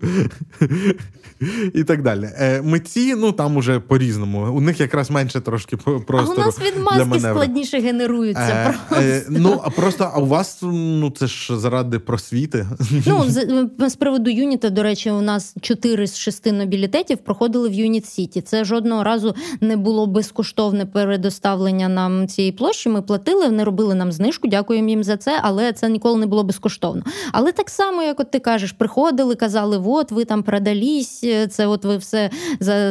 [1.74, 2.30] і так далі.
[2.38, 4.54] Е, Митці, ну там уже по-різному.
[4.54, 6.34] У них якраз менше трошки простору.
[6.38, 8.76] А у нас відмазки складніше генеруються.
[8.92, 12.68] Е, е, ну, а просто а у вас ну це ж заради просвіти.
[13.06, 17.74] Ну, з, з приводу Юніта, до речі, у нас чотири з шести нобілітетів проходили в
[17.74, 18.42] Юніт Сіті.
[18.42, 22.90] Це жодного разу не було безкоштовне передоставлення нам цієї площі.
[22.90, 26.44] Ми платили, вони робили нам знижку, дякуємо їм за це, але це ніколи не було
[26.44, 27.04] безкоштовно.
[27.32, 31.86] Але так само, як от ти кажеш, приходили, казали, от ви там продались, це от
[31.86, 32.30] ви все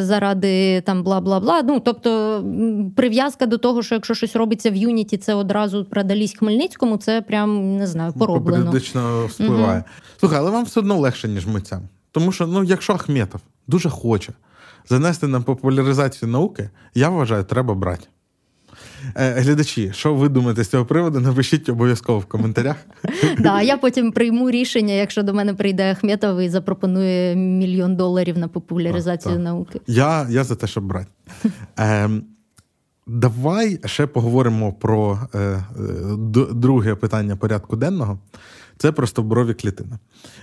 [0.01, 1.63] заради там бла бла бла.
[1.63, 2.45] Ну тобто
[2.97, 7.77] прив'язка до того, що якщо щось робиться в Юніті, це одразу продалість Хмельницькому, це прям
[7.77, 8.65] не знаю, пороблено.
[8.65, 9.79] Періодично впливає.
[9.79, 9.85] Угу.
[10.21, 11.83] Слухай, але вам все одно легше, ніж митцям.
[12.13, 14.33] Тому що, ну, якщо Ахметов дуже хоче
[14.89, 18.07] занести на популяризацію науки, я вважаю, треба брати.
[19.15, 21.21] Е, глядачі, що ви думаєте з цього приводу?
[21.21, 22.77] Напишіть обов'язково в коментарях.
[23.39, 28.49] Да, Я потім прийму рішення, якщо до мене прийде Ахметов і запропонує мільйон доларів на
[28.49, 29.81] популяризацію науки.
[29.87, 31.11] Я я за те, щоб брати.
[31.79, 32.11] Е,
[33.07, 35.65] Давай ще поговоримо про е, е
[36.53, 38.19] друге питання порядку денного.
[38.81, 39.99] Це про стовбурові клітини.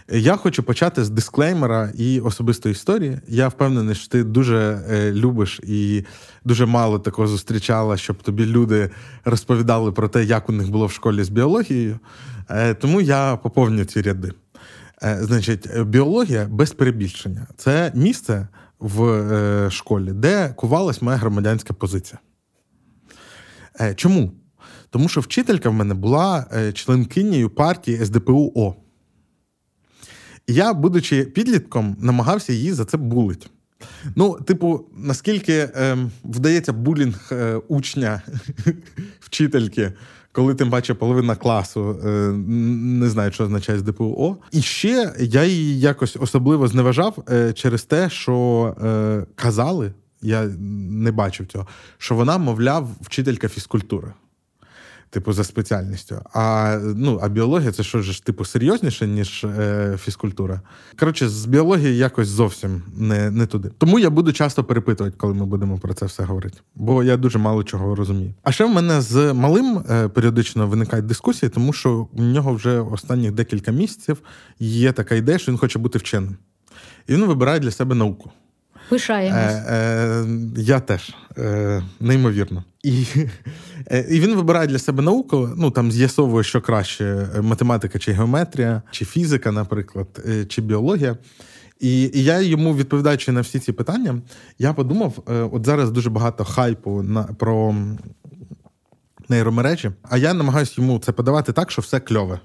[0.09, 3.19] Я хочу почати з дисклеймера і особистої історії.
[3.27, 6.03] Я впевнений, що ти дуже е, любиш і
[6.45, 8.89] дуже мало такого зустрічала, щоб тобі люди
[9.25, 11.99] розповідали про те, як у них було в школі з біологією.
[12.49, 14.31] Е, тому я поповню ці ряди.
[15.03, 18.47] Е, значить, біологія без перебільшення це місце
[18.79, 22.19] в школі, де кувалась моя громадянська позиція.
[23.95, 24.31] Чому?
[24.97, 28.75] Тому що вчителька в мене була е, членкинею партії СДПУ О.
[30.47, 33.49] І я, будучи підлітком, намагався її за це булить.
[34.15, 38.21] Ну, типу, наскільки е, вдається булінг е, учня
[39.19, 39.93] вчительки,
[40.31, 44.37] коли тим паче половина класу е, не знає, що означає з ДПУО.
[44.51, 50.43] І ще я її якось особливо зневажав е, через те, що е, казали, я
[50.91, 54.13] не бачив цього, що вона, мовляв, вчителька фізкультури
[55.09, 56.21] типу, за спеціальністю.
[56.33, 60.61] А ну, а біологія це що ж, типу, серйозніше, ніж е, фізкультура.
[60.99, 63.71] Коротше, з біології якось зовсім не не туди.
[63.77, 66.57] Тому я буду часто перепитувати, коли ми будемо про це все говорити.
[66.75, 68.33] Бо я дуже мало чого розумію.
[68.43, 72.79] А ще в мене з малим е, періодично виникають дискусії, тому що у нього вже
[72.79, 74.17] останніх декілька місяців
[74.59, 76.37] є така ідея, що він хоче бути вченим.
[77.07, 78.31] І він вибирає для себе науку.
[78.89, 79.53] Пишаємось.
[79.53, 80.25] Е, е,
[80.57, 82.63] Я теж е, неймовірно.
[82.83, 82.91] І
[84.09, 89.05] і він вибирає для себе науку, ну там з'ясовує, що краще: математика чи геометрія, чи
[89.05, 90.07] фізика, наприклад,
[90.47, 91.17] чи біологія.
[91.79, 94.21] І і я йому, відповідаючи на всі ці питання,
[94.59, 97.75] я подумав: от зараз дуже багато хайпу на про
[99.29, 102.39] нейромережі, а я намагаюся йому це подавати так, що все кльове.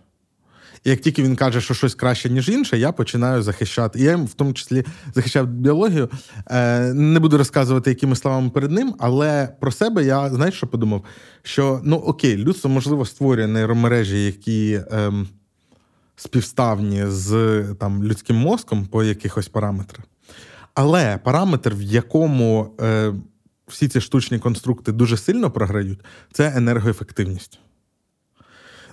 [0.84, 4.00] Як тільки він каже, що щось краще, ніж інше, я починаю захищати.
[4.00, 6.10] Я в тому числі захищав біологію.
[6.46, 11.04] Е, Не буду розказувати, якими словами перед ним, але про себе я знаєш, що подумав?
[11.42, 14.80] Що ну окей, людство можливо створює нейромережі, які.
[14.92, 15.12] Е,
[16.16, 20.04] Співставні з там людським мозком по якихось параметрах.
[20.74, 23.12] Але параметр, в якому е,
[23.68, 26.00] всі ці штучні конструкти дуже сильно програють,
[26.32, 27.58] це енергоефективність.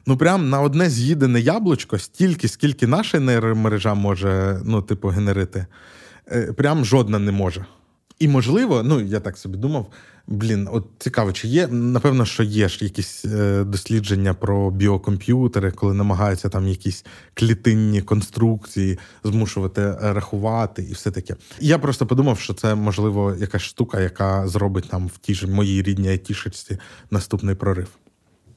[0.05, 5.65] Ну, прям на одне з'їдене яблучко стільки, скільки наша нейромережа може, ну, типу, генерити,
[6.31, 7.65] е, прям жодна не може.
[8.19, 9.91] І можливо, ну я так собі думав,
[10.27, 15.93] блін, от цікаво, чи є, напевно, що є ж якісь е, дослідження про біокомп'ютери, коли
[15.93, 21.35] намагаються там якісь клітинні конструкції змушувати е, рахувати і все таке.
[21.59, 25.81] я просто подумав, що це можливо якась штука, яка зробить там в тій ж моїй
[25.81, 26.77] рідній айтішечці
[27.11, 27.87] наступний прорив.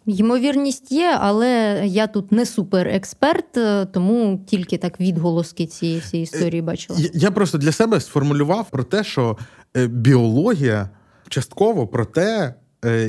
[0.07, 6.63] Ймовірність є, але я тут не суперексперт, е, тому тільки так відголоски цієї всієї історії
[6.63, 6.99] бачила.
[7.15, 9.37] Я просто для себе сформулював про те, що
[9.77, 10.91] е, біологія
[11.29, 12.55] частково про те, Е,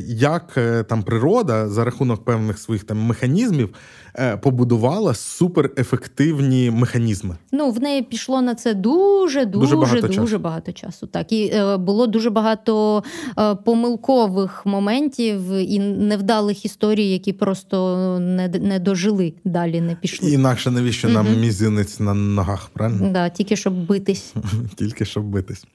[0.08, 3.70] як е, там природа за рахунок певних своїх там механізмів
[4.16, 7.36] е, побудувала суперефективні механізми.
[7.52, 10.40] Ну в неї пішло на це дуже дуже дуже багато, дуже часу.
[10.40, 11.08] багато часу.
[11.08, 13.04] Так і е, було дуже багато
[13.40, 20.32] е, помилкових моментів і невдалих історій, які просто не не дожили далі, не пішли.
[20.32, 21.16] Інакше навіщо угу.
[21.16, 22.70] нам мізинець на ногах?
[22.74, 23.10] Правильно?
[23.14, 24.34] Да, тільки щоб битись,
[24.76, 25.66] тільки щоб битись.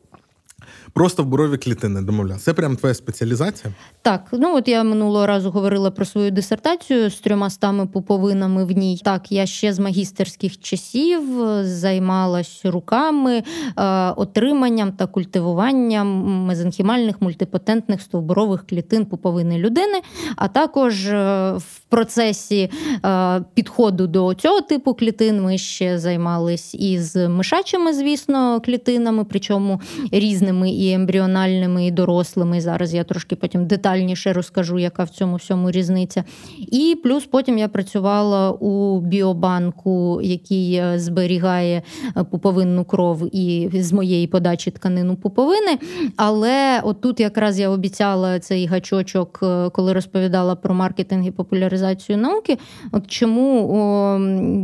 [0.93, 2.41] Просто в бурові клітини домовляти.
[2.41, 3.74] Це прям твоя спеціалізація?
[4.03, 8.70] Так, ну от я минулого разу говорила про свою дисертацію з трьома стами пуповинами в
[8.70, 9.01] ній.
[9.05, 11.22] Так, я ще з магістерських часів
[11.62, 13.43] займалась руками,
[13.76, 16.09] е, отриманням та культивуванням
[16.47, 20.01] мезенхімальних мультипотентних стовбурових клітин пуповини людини,
[20.36, 22.70] а також е, в процесі
[23.05, 29.80] е, підходу до цього типу клітин ми ще займались із мишачими, звісно, клітинами, причому
[30.12, 32.61] різними і ембріональними, і дорослими.
[32.61, 36.24] Зараз я трошки потім детальніше розкажу, яка в цьому всьому різниця.
[36.59, 41.82] І плюс потім я працювала у біобанку, який е, зберігає
[42.16, 45.78] е, пуповинну кров і з моєї подачі тканину пуповини.
[46.16, 51.78] Але отут якраз я обіцяла цей гачочок, е, коли розповідала про маркетинг і популяризацію
[52.16, 52.59] науки.
[52.93, 54.18] От чому о,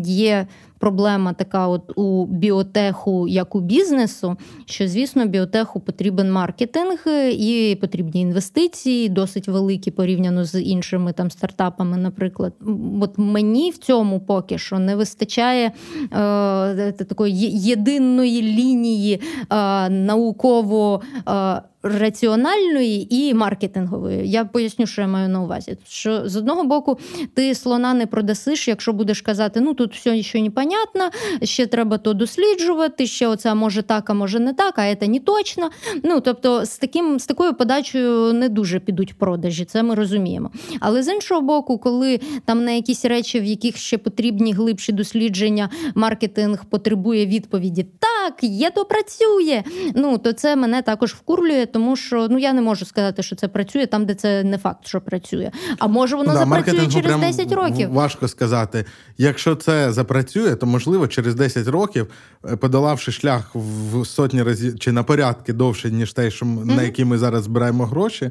[0.05, 0.47] є
[0.85, 8.21] проблема така, от у біотеху, як у бізнесу, що звісно біотеху потрібен маркетинг і потрібні
[8.21, 11.97] інвестиції, досить великі порівняно з іншими там стартапами.
[11.97, 12.53] Наприклад,
[13.01, 15.73] от мені в цьому поки що не вистачає
[16.13, 21.01] е, такої єдиної лінії е, науково.
[21.29, 24.31] Е, раціональної і маркетингової.
[24.31, 25.77] Я поясню, що я маю на увазі.
[25.89, 26.99] Що з одного боку
[27.35, 31.11] ти слона не продасиш, якщо будеш казати, ну тут все ще непонятно,
[31.43, 35.21] ще треба то досліджувати, ще оце може так, а може не так, а це не
[35.21, 35.71] точно.
[36.03, 40.51] Ну тобто, з таким з такою подачею не дуже підуть продажі, це ми розуміємо.
[40.81, 45.69] Але з іншого боку, коли там на якісь речі, в яких ще потрібні глибші дослідження,
[45.95, 47.87] маркетинг потребує відповіді
[48.25, 49.63] так, є то працює.
[49.95, 53.49] Ну то це мене також вкурлює тому що ну я не можу сказати, що це
[53.49, 55.51] працює там, де це не факт, що працює.
[55.79, 57.93] А може воно да, запрацює через 10 років.
[57.93, 58.85] Важко сказати.
[59.19, 62.07] Якщо це запрацює, то можливо через 10 років,
[62.45, 66.77] е, подолавши шлях в сотні разів чи на порядки довше, ніж те, що mm-hmm.
[66.77, 68.31] на які ми зараз збираємо гроші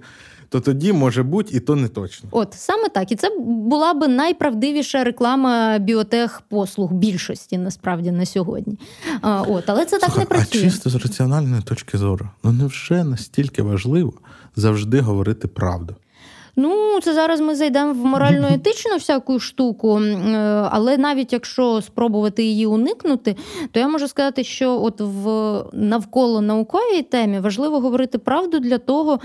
[0.53, 2.29] то тоді може бути і то не точно.
[2.31, 8.79] От саме так, і це була би найправдивіша реклама біотех послуг більшості насправді на сьогодні.
[9.21, 10.61] А, От, але це Слухай, так не працює.
[10.61, 14.13] А чисто з раціональної точки зору, ну невже настільки важливо
[14.55, 15.95] завжди говорити правду?
[16.55, 20.37] Ну, це зараз ми зайдемо в морально-етичну всяку штуку, е,
[20.71, 23.35] але навіть якщо спробувати її уникнути,
[23.71, 29.19] то я можу сказати, що от в навколо науковій темі важливо говорити правду для того,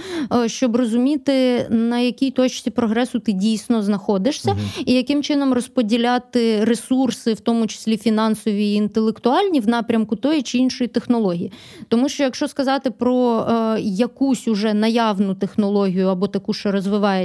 [0.45, 4.61] е, щоб розуміти, на якій точці прогресу ти дійсно знаходишся, угу.
[4.87, 10.59] і яким чином розподіляти ресурси, в тому числі фінансові і інтелектуальні, в напрямку тої чи
[10.59, 11.53] іншої технології.
[11.89, 17.18] Тому що якщо сказати про е, якусь уже наявну технологію або таку, що розвивається,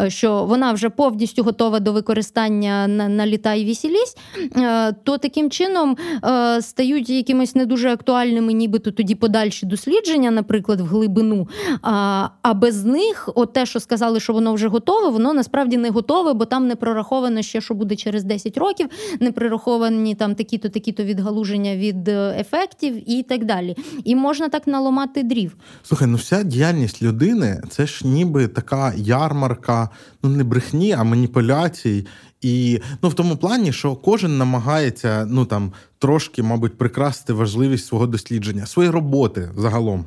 [0.00, 4.18] е, що вона вже повністю готова до використання на, на літа і вісілість,
[4.56, 10.80] е, то таким чином е, стають якимись не дуже актуальними, нібито тоді подальші дослідження, наприклад,
[10.80, 11.48] в глибину.
[11.82, 16.32] А без них, от те, що сказали, що воно вже готове, воно насправді не готове,
[16.32, 18.88] бо там не прораховано ще, що буде через 10 років,
[19.20, 23.76] не прораховані там такі-то, такі-то відгалуження від ефектів і так далі.
[24.04, 25.56] І можна так наламати дрів.
[25.82, 28.92] Слухай, ну вся діяльність людини це ж ніби така
[29.24, 29.88] ярмарка,
[30.22, 32.06] ну не брехні, а маніпуляцій.
[32.40, 38.06] І ну в тому плані, що кожен намагається ну там трошки, мабуть, прикрасити важливість свого
[38.06, 40.04] дослідження, своєї роботи загалом.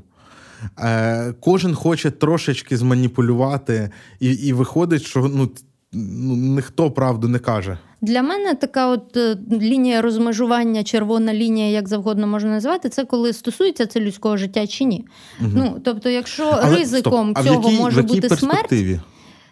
[0.79, 3.89] Е, Кожен хоче трошечки зманіпулювати,
[4.19, 5.49] і і виходить, що ну,
[5.93, 7.77] ну ніхто правду не каже.
[8.01, 13.33] Для мене така от е, лінія розмежування, червона лінія, як завгодно можна назвати, це коли
[13.33, 15.05] стосується це людського життя чи ні.
[15.41, 15.49] Угу.
[15.55, 18.73] Ну тобто, якщо Але, ризиком стоп, цього якій, може бути смерть.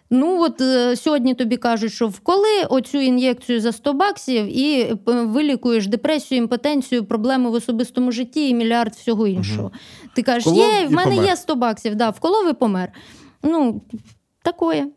[0.10, 4.98] Ну от е, сьогодні тобі кажуть, що вколи оцю ін'єкцію за 100 баксів і е,
[5.06, 9.64] вилікуєш депресію, імпотенцію, проблеми в особистому житті і мільярд всього іншого.
[9.64, 10.12] Угу.
[10.16, 11.30] Ти кажеш, Вколов є, в мене помер.
[11.30, 12.92] є 100 баксів, да, вколов і помер.
[13.44, 13.82] Ну,
[14.44, 14.88] такое.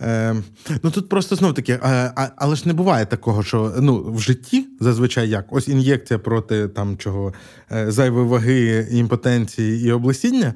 [0.00, 0.34] Е,
[0.82, 4.66] Ну тут просто знов таки, е, але ж не буває такого, що ну в житті
[4.80, 7.32] зазвичай як ось ін'єкція проти там чого
[7.72, 10.54] е, зайвої ваги, імпотенції і облесіння.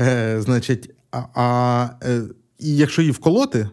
[0.00, 2.22] Е, Значить, а, а е,
[2.58, 3.68] якщо її вколоти,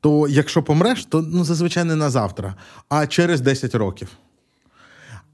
[0.00, 2.54] то якщо помреш, то ну зазвичай не на завтра,
[2.88, 4.08] а через 10 років.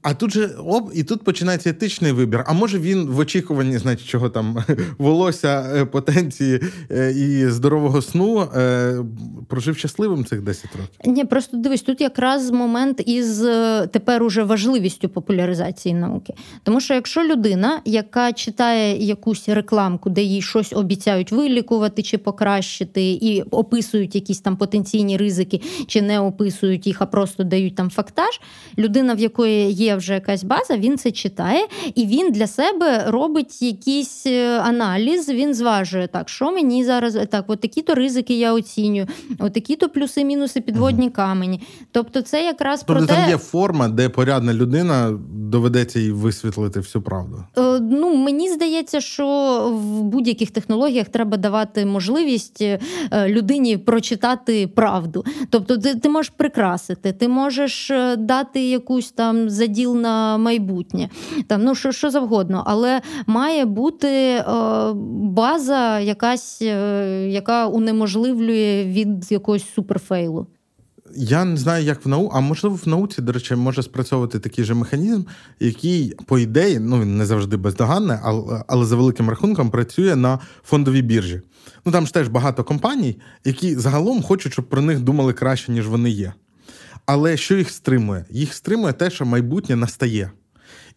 [0.01, 2.43] А тут же оп, і тут починається етичний вибір.
[2.47, 4.63] А може він в очікуванні, значить, чого там
[4.97, 8.95] волосся, е, потенції е, і здорового сну е,
[9.47, 11.13] прожив щасливим цих 10 років?
[11.13, 13.39] Ні, просто дивись, тут якраз момент із
[13.91, 16.33] тепер уже важливістю популяризації науки.
[16.63, 23.11] Тому що якщо людина, яка читає якусь рекламку, де їй щось обіцяють вилікувати чи покращити,
[23.11, 28.41] і описують якісь там потенційні ризики, чи не описують їх, а просто дають там фактаж,
[28.77, 33.61] людина, в якої є вже якась база, він це читає, і він для себе робить
[33.61, 35.29] якийсь е, аналіз.
[35.29, 39.07] Він зважує так, що мені зараз так, от такі-то ризики я оцінюю,
[39.39, 41.15] от такі-то плюси-мінуси, підводні угу.
[41.15, 41.61] камені.
[41.91, 43.21] Тобто, це якраз тобто, про те...
[43.21, 47.43] там є форма, де порядна людина доведеться їй висвітлити всю правду.
[47.57, 49.25] Е, ну мені здається, що
[49.75, 52.79] в будь-яких технологіях треба давати можливість е,
[53.27, 55.25] людині прочитати правду.
[55.49, 61.09] Тобто, ти, ти можеш прикрасити, ти можеш дати якусь там задію наділ на майбутнє,
[61.47, 64.43] там ну що що завгодно, але має бути е,
[65.23, 70.47] база, якась, е, яка унеможливлює від якогось суперфейлу.
[71.15, 74.65] Я не знаю, як в науці, а можливо, в науці, до речі, може спрацьовувати такий
[74.65, 75.23] же механізм,
[75.59, 80.39] який, по ідеї, ну він не завжди бездоганний, але, але за великим рахунком працює на
[80.63, 81.41] фондовій біржі.
[81.85, 85.87] Ну там ж теж багато компаній, які загалом хочуть, щоб про них думали краще, ніж
[85.87, 86.33] вони є.
[87.11, 88.25] Але що їх стримує?
[88.29, 90.31] Їх стримує те, що майбутнє настає.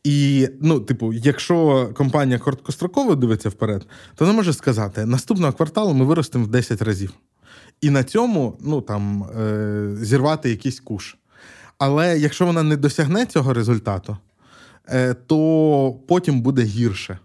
[0.05, 6.05] І, ну, типу, якщо компанія короткостроково дивиться вперед, то вона може сказати: наступного кварталу ми
[6.05, 7.13] виростемо в 10 разів.
[7.81, 11.17] І на цьому ну, там, е- зірвати якийсь куш.
[11.79, 14.17] Але якщо вона не досягне цього результату,
[14.89, 17.19] е- то потім буде гірше.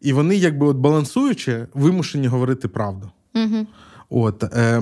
[0.00, 3.10] І вони, якби от балансуючи, вимушені говорити правду.
[3.34, 3.66] Угу.
[4.14, 4.80] От е,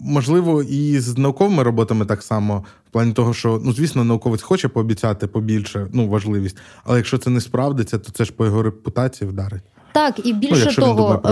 [0.00, 4.68] можливо, і з науковими роботами так само, в плані того, що ну звісно, науковець хоче
[4.68, 9.30] пообіцяти побільше ну важливість, але якщо це не справдиться, то це ж по його репутації
[9.30, 9.62] вдарить.
[9.96, 11.22] Так, і більше ну, того,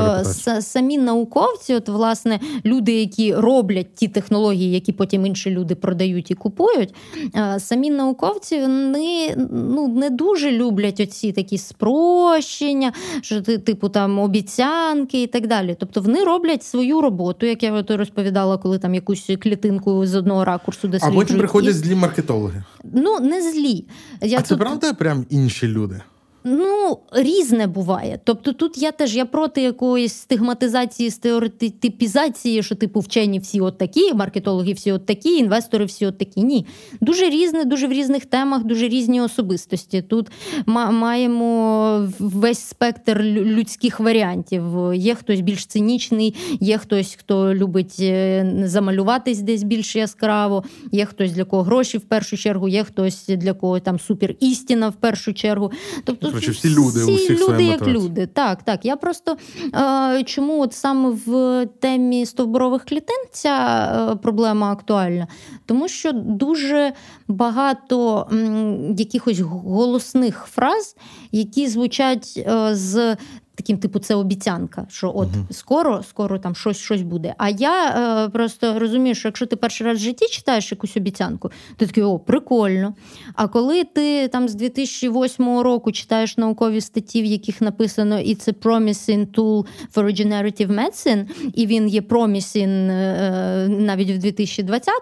[0.49, 6.31] е, самі науковці, от власне, люди, які роблять ті технології, які потім інші люди продають
[6.31, 6.95] і купують,
[7.37, 12.93] е, самі науковці вони ну, не дуже люблять оці такі спрощення,
[13.23, 15.77] що типу там обіцянки і так далі.
[15.81, 20.89] Тобто вони роблять свою роботу, як я розповідала, коли там якусь клітинку з одного ракурсу
[20.89, 21.17] досліджують.
[21.17, 22.65] А потім приходять злі маркетологи.
[22.93, 23.85] Ну, не злі.
[24.23, 24.49] Я а тут...
[24.49, 26.01] це правда прям інші люди?
[26.47, 28.21] Ну, різне буває.
[28.25, 34.15] Тобто тут я теж я проти якоїсь стигматизації, стереотипізації, що типу вчені всі от такі,
[34.15, 36.43] маркетологи всі от такі, інвестори всі от такі.
[36.43, 36.67] Ні.
[37.01, 40.03] Дуже різне, дуже в різних темах, дуже різні особистості.
[40.03, 40.31] Тут
[40.67, 44.63] маємо весь спектр людських варіантів.
[44.95, 51.33] Є хтось більш цинічний, є хтось, хто любить е, замалюватись десь більш яскраво, є хтось
[51.33, 55.33] для кого гроші в першу чергу, є хтось для кого там супер істина в першу
[55.33, 55.73] чергу.
[56.05, 58.27] Тобто Короче, всі люди всі у всіх люди як люди.
[58.27, 58.85] Так, так.
[58.85, 59.37] Я просто
[59.75, 65.27] е, чому от саме в темі стовбурових клітин ця е, проблема актуальна?
[65.67, 66.93] Тому що дуже
[67.29, 70.97] багато м, якихось голосних фраз,
[71.33, 73.17] які звучать е, з
[73.55, 77.35] таким, типу, це обіцянка, що от uh скоро, скоро там щось щось буде.
[77.39, 77.89] А я
[78.25, 82.03] е, просто розумію, що якщо ти перший раз в житті читаєш якусь обіцянку, ти такий
[82.03, 82.95] о, прикольно.
[83.35, 88.55] А коли ти там з 2008 року читаєш наукові статті, в яких написано «It's a
[88.55, 94.95] promising tool for regenerative medicine», і він є promising е, навіть в 2020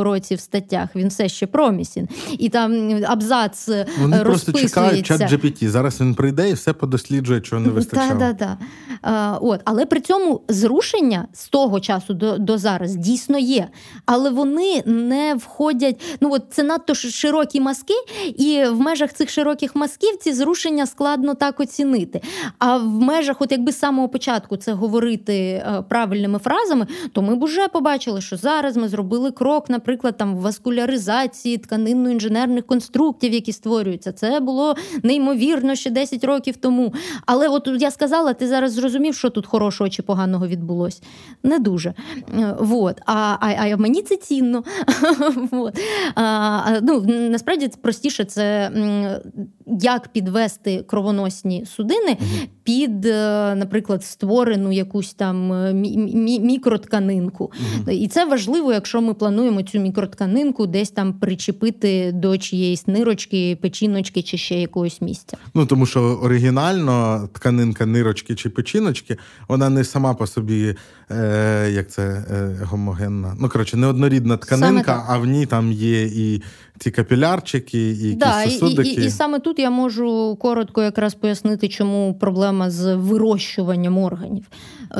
[0.00, 2.08] році в статтях, він все ще promising.
[2.38, 5.68] І там абзац Вони просто чекають чат GPT.
[5.68, 8.20] Зараз він прийде і все подосліджує, чого не вистачає вистачало.
[8.20, 8.58] Так, так,
[9.02, 9.38] так.
[9.40, 9.60] От.
[9.64, 13.68] Але при цьому зрушення з того часу до до зараз дійсно є.
[14.06, 16.00] Але вони не входять.
[16.20, 17.94] Ну от це надто широкі маски,
[18.36, 22.20] і в межах цих широких масків ці зрушення складно так оцінити.
[22.58, 27.36] А в межах, от якби з самого початку це говорити е, правильними фразами, то ми
[27.36, 33.52] б уже побачили, що зараз ми зробили крок, наприклад, там в васкуляризації тканинно-інженерних конструктів, які
[33.52, 34.12] створюються.
[34.12, 36.94] Це було неймовірно ще 10 років тому.
[37.26, 41.02] Але от я сказала, ти зараз зрозумів, що тут хорошого чи поганого відбулося.
[41.42, 41.94] Не дуже.
[42.58, 43.00] Вот.
[43.06, 44.64] А а, а мені це цінно.
[45.50, 45.80] вот.
[46.14, 48.70] а, ну, Насправді простіше це
[49.66, 52.18] як підвести кровоносні судини
[52.64, 55.72] під, е, наприклад, створену якусь там е,
[56.40, 57.52] мікротканинку.
[57.90, 64.22] І це важливо, якщо ми плануємо цю мікротканинку десь там причепити до чиєїсь нирочки, печіночки
[64.22, 65.36] чи ще якогось місця.
[65.54, 69.16] Ну тому що оригінально тканинка нирочки чи печіночки,
[69.48, 70.74] вона не сама по собі,
[71.10, 73.36] е, як це е, гомогенна.
[73.40, 76.42] Ну коротше, не однорідна тканинка, а в ній там є і
[76.78, 78.88] ці капілярчики, і якісь да, сосудики.
[78.88, 84.46] І, і, і саме тут я можу коротко якраз пояснити, чому проблема з вирощуванням органів.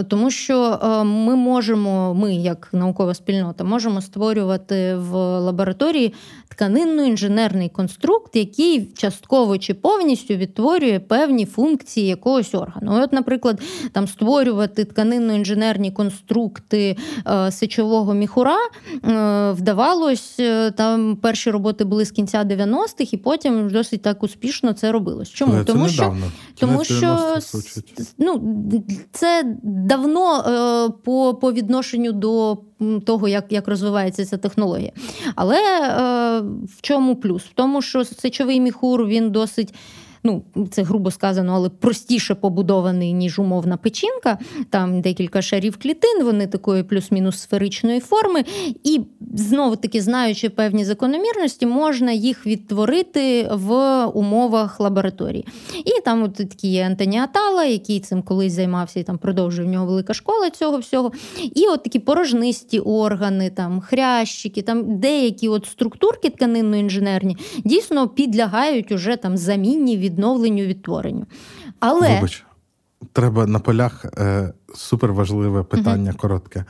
[0.09, 6.15] Тому що е, ми можемо, ми, як наукова спільнота, можемо створювати в лабораторії
[6.57, 13.03] тканинно-інженерний конструкт, який частково чи повністю відтворює певні функції якогось органу.
[13.03, 13.61] От, наприклад,
[13.93, 16.97] там створювати тканинно-інженерні конструкти
[17.27, 20.41] е, сечового міхура е, вдавалось,
[20.77, 25.31] там перші роботи були з кінця 90-х, і потім досить так успішно це робилось.
[25.31, 25.53] Чому?
[25.53, 26.27] Це тому недавно.
[26.55, 27.39] що, тому що
[28.19, 28.59] ну,
[29.13, 32.59] це давно е, по по відношенню до
[33.07, 34.93] того, як як розвивається ця технологія.
[35.35, 36.41] Але е,
[36.77, 37.43] в чому плюс?
[37.43, 39.75] В тому, що сечовий міхур він досить
[40.25, 44.39] ну це грубо сказано, але простіше побудований, ніж умовна печінка.
[44.71, 48.45] Там декілька шарів клітин, вони такої плюс-мінус сферичної форми.
[48.85, 49.01] І
[49.35, 55.47] знову таки, знаючи певні закономірності, можна їх відтворити в умовах лабораторії.
[55.85, 59.71] І там от такі є Антоні Атала, який цим колись займався і там продовжує в
[59.71, 61.13] нього велика школа цього всього.
[61.55, 69.17] І от такі порожнисті органи, там хрящики, там деякі от структурки тканинно-інженерні дійсно підлягають уже
[69.17, 71.27] там замінні від відновленню, відтворенню.
[71.81, 72.45] Але Вибач,
[73.13, 76.19] треба на полях е, суперважливе питання угу.
[76.21, 76.65] коротке.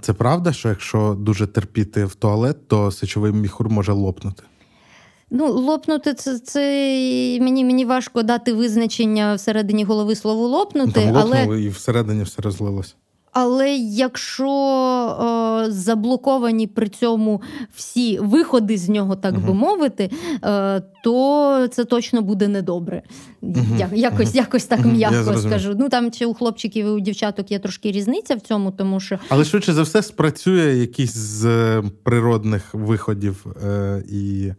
[0.00, 4.42] Це правда, що якщо дуже терпіти в туалет, то сечовий міхур може лопнути?
[5.30, 6.60] Ну, лопнути це це
[7.40, 10.92] мені мені важко дати визначення всередині голови слову лопнути.
[10.92, 11.62] Там лопнуло, але...
[11.62, 12.94] і всередині все розлилося.
[13.34, 14.48] Але якщо
[15.66, 17.42] е, заблоковані при цьому
[17.74, 19.46] всі виходи з нього, так uh-huh.
[19.46, 20.10] би мовити,
[20.44, 23.02] е, то це точно буде недобре.
[23.42, 23.94] Uh-huh.
[23.94, 24.36] Якось uh-huh.
[24.36, 25.74] якось так м'яко скажу.
[25.78, 29.18] Ну там чи у хлопчиків і у дівчаток є трошки різниця в цьому, тому що.
[29.28, 34.52] Але швидше за все спрацює якийсь з е, природних виходів е, і.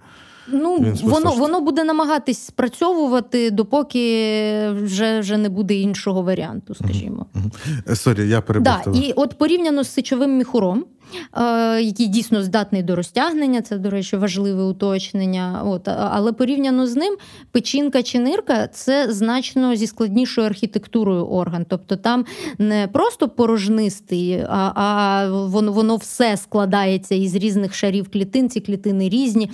[0.48, 7.26] Ну, воно воно буде намагатись спрацьовувати, допоки вже вже не буде іншого варіанту, скажімо.
[7.94, 10.86] Sorry, я перебив Да, І от порівняно з сечовим міхуром,
[11.82, 15.62] який дійсно здатний до розтягнення, це, до речі, важливе уточнення.
[15.66, 17.18] От, Але порівняно з ним
[17.52, 21.66] печінка чи нирка це значно зі складнішою архітектурою орган.
[21.70, 22.26] Тобто там
[22.58, 29.10] не просто порожнистий, а а воно воно все складається із різних шарів клітин, ці клітини
[29.10, 29.50] різні,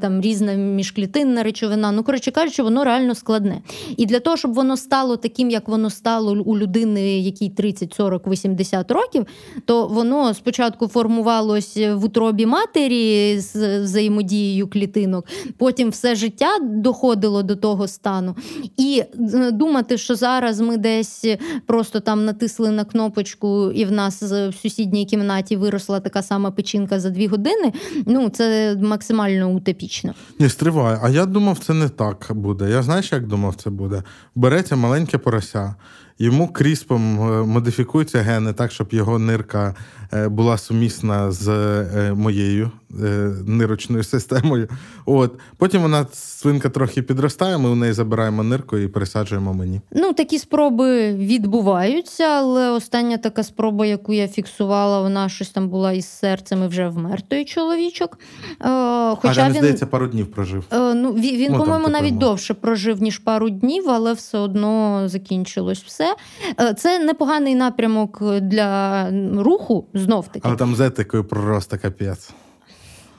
[0.00, 1.92] там різна міжклітинна речовина.
[1.92, 3.62] Ну, коротше кажучи, воно реально складне.
[3.96, 8.26] І для того, щоб воно стало таким, як воно стало у людини, якій 30, 40,
[8.26, 9.26] 80 років,
[9.64, 15.26] то воно спочатку формувалось в утробі матері з взаємодією клітинок,
[15.58, 18.36] потім все життя доходило до того стану.
[18.76, 19.02] І
[19.34, 21.24] е, думати, що зараз ми десь
[21.66, 27.00] просто там натисли на кнопочку, і в нас в сусідній кімнаті виросла така сама печінка
[27.00, 27.72] за дві години.
[28.06, 30.14] Ну це максимально утопічно.
[30.38, 30.98] Ні, стривай.
[31.02, 32.70] А я думав, це не так буде.
[32.70, 34.02] Я знаєш, як думав, це буде?
[34.34, 35.74] Береться маленьке порося.
[36.18, 42.70] Йому кріспом е, модифікуються гени так, щоб його нирка е, була сумісна з е, моєю
[43.46, 44.68] нирочною системою.
[45.06, 49.80] От Потім вона свинка трохи підростає, ми у неї забираємо нирку і пересаджуємо мені.
[49.92, 55.92] Ну, такі спроби відбуваються, але остання така спроба, яку я фіксувала, вона щось там була
[55.92, 58.18] із серцем і вже вмер той чоловічок.
[58.58, 60.64] Хоча а він, здається, пару днів прожив.
[60.72, 65.82] Ну, Він, він ну, по-моєму, навіть довше прожив, ніж пару днів, але все одно закінчилось
[65.86, 66.16] все.
[66.60, 69.08] Е, це непоганий напрямок для
[69.38, 70.40] руху знов таки.
[70.42, 72.30] Але там з етикою просто капець.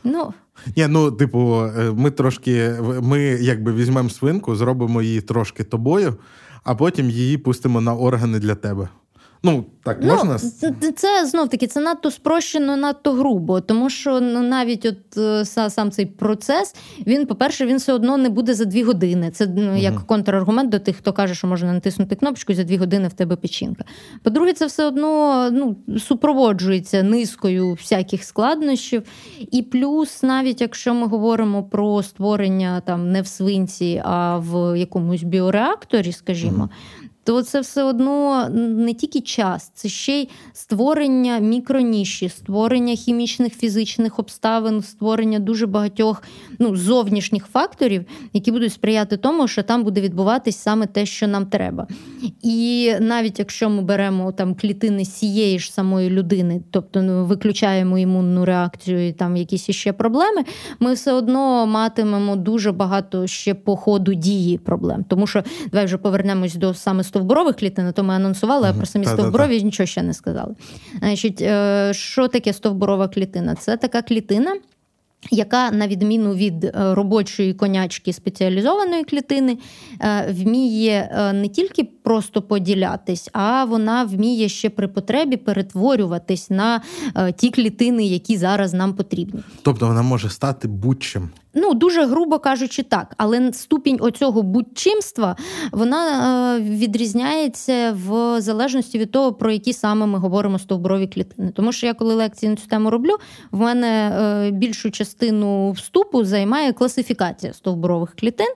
[0.04, 0.34] Ну.
[0.78, 6.16] Ні, ну, типу, е, ми трошки, ми якби візьмемо свинку, зробимо її трошки тобою,
[6.64, 8.90] а потім її пустимо на органи для тебе.
[9.46, 10.40] Ну, так ну, можна?
[10.96, 15.92] Це знов таки це надто спрощено, надто грубо, тому що ну, навіть от е, сам
[15.92, 16.76] цей процес,
[17.08, 19.32] він, по-перше, він все одно не буде за дві години.
[19.32, 22.78] Це ну, як контраргумент до тих, хто каже, що можна натиснути кнопочку і за дві
[22.78, 23.84] години в тебе печінка.
[24.24, 29.04] По-друге, це все одно ну, супроводжується низкою всяких складнощів.
[29.52, 35.24] І плюс, навіть якщо ми говоримо про створення там не в свинці, а в якомусь
[35.24, 36.64] біореакторі, скажімо.
[36.64, 43.54] Угу то це все одно не тільки час, це ще й створення мікроніші, створення хімічних
[43.54, 46.24] фізичних обставин, створення дуже багатьох
[46.60, 51.46] ну, зовнішніх факторів, які будуть сприяти тому, що там буде відбуватись саме те, що нам
[51.46, 51.88] треба.
[52.42, 58.46] І навіть якщо ми беремо там клітини цієї ж самої людини, тобто ну, виключаємо імунну
[58.46, 60.44] реакцію і там якісь іще проблеми,
[60.80, 65.06] ми все одно матимемо дуже багато ще по ходу дії проблем.
[65.08, 69.06] Тому що давай вже повернемось до саме стовбурових клітин, то ми анонсували, а про самі
[69.06, 70.56] стовбурові нічого ще не сказали.
[71.00, 73.56] Значить, е, Що таке стовбурова клітина?
[73.56, 74.56] Це така клітина.
[75.32, 79.58] Яка, на відміну від е, робочої конячки спеціалізованої клітини,
[80.02, 86.82] е, вміє не тільки просто поділятись, а вона вміє ще при потребі перетворюватись на
[87.36, 89.40] ті клітини, які зараз нам потрібні.
[89.62, 91.30] Тобто вона може стати будь-чим.
[91.56, 95.36] Ну, дуже грубо кажучи, так, але ступінь оцього будь-чимства
[95.72, 101.52] вона е, відрізняється в залежності від того, про які саме ми говоримо стовбурові клітини.
[101.56, 103.16] Тому що я, коли лекції на цю тему роблю,
[103.52, 108.54] в мене е, більшу частину вступу займає класифікація стовбурових клітин.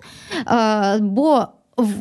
[0.47, 1.47] Е, бо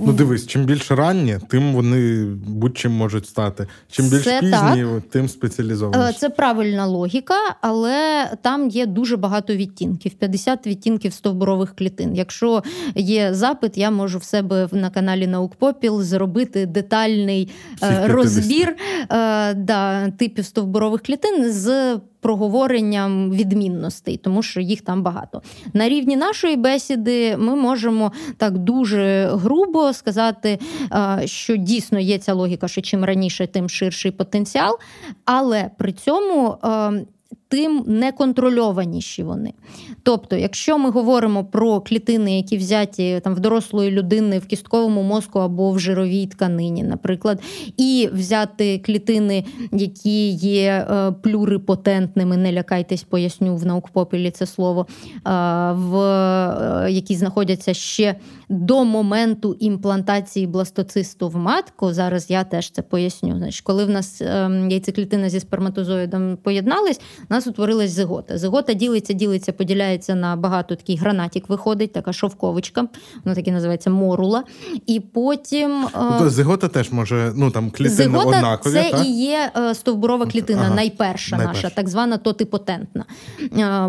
[0.07, 3.67] Ну, дивись, чим більш ранні, тим вони будь-чим можуть стати.
[3.91, 5.03] Чим більш це пізні, так.
[5.11, 6.13] тим спеціалізовані.
[6.13, 12.15] Це правильна логіка, але там є дуже багато відтінків 50 відтінків стовбурових клітин.
[12.15, 12.63] Якщо
[12.95, 17.51] є запит, я можу в себе на каналі Наукпопіл зробити детальний
[17.83, 18.77] е, розбір
[19.11, 25.43] е, да, типів стовбурових клітин з проговоренням відмінностей, тому що їх там багато.
[25.73, 30.59] На рівні нашої бесіди ми можемо так дуже грубо сказати,
[31.25, 34.79] що дійсно є ця логіка, що чим раніше, тим ширший потенціал,
[35.25, 36.59] але при цьому
[37.49, 39.53] тим неконтрольованіші вони.
[40.03, 45.39] Тобто, якщо ми говоримо про клітини, які взяті там в дорослої людини в кістковому мозку
[45.39, 47.43] або в жировій тканині, наприклад,
[47.77, 54.87] і взяти клітини, які є е, плюрипотентними, не лякайтесь, поясню в наукпопілі це слово,
[55.73, 58.15] в е, які знаходяться ще
[58.49, 61.93] до моменту імплантації бластоцисту в матку.
[61.93, 63.39] Зараз я теж це поясню.
[63.39, 67.01] Значить, коли в нас ем, яйцеклітина зі сперматозоїдом поєднались,
[67.39, 68.39] нас утворилась зигота.
[68.39, 72.89] Зигота ділиться, ділиться, поділяється на багато такий гранатик виходить, така шовковочка,
[73.25, 74.45] вона так і називається морула.
[74.87, 75.87] І потім.
[75.93, 78.73] Тобто зигота теж може, ну там клітини зигота однакові.
[78.73, 79.07] Це так?
[79.07, 80.75] і є стовбурова клітина, ага.
[80.75, 83.05] найперша, найперша наша, так звана тотипотентна.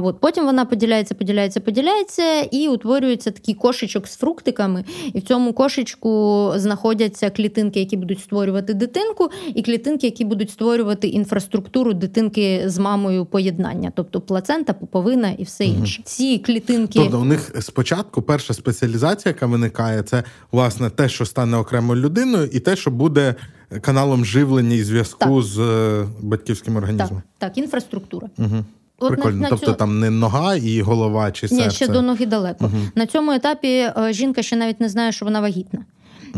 [0.03, 0.19] От.
[0.19, 4.83] Потім вона поділяється, поділяється, поділяється, і утворюється такий кошечок з фруктиками.
[5.13, 11.07] І в цьому кошечку знаходяться клітинки, які будуть створювати дитинку, і клітинки, які будуть створювати
[11.07, 15.95] інфраструктуру дитинки з мамою поєднання, тобто плацента, пуповина і все інше.
[15.99, 16.05] Угу.
[16.05, 16.99] Ці клітинки.
[16.99, 22.49] Тобто у них спочатку перша спеціалізація, яка виникає, це власне те, що стане окремою людиною,
[22.51, 23.35] і те, що буде
[23.81, 25.43] каналом живлення і зв'язку так.
[25.43, 27.21] з е, батьківським організмом.
[27.37, 28.29] Так, так, інфраструктура.
[28.37, 28.65] Угу.
[28.99, 29.73] От Прикольно, на, на тобто цю...
[29.73, 31.65] там не нога і голова чи серце?
[31.65, 32.65] Ні, ще до ноги далеко.
[32.65, 32.77] Угу.
[32.95, 35.79] На цьому етапі е, жінка ще навіть не знає, що вона вагітна.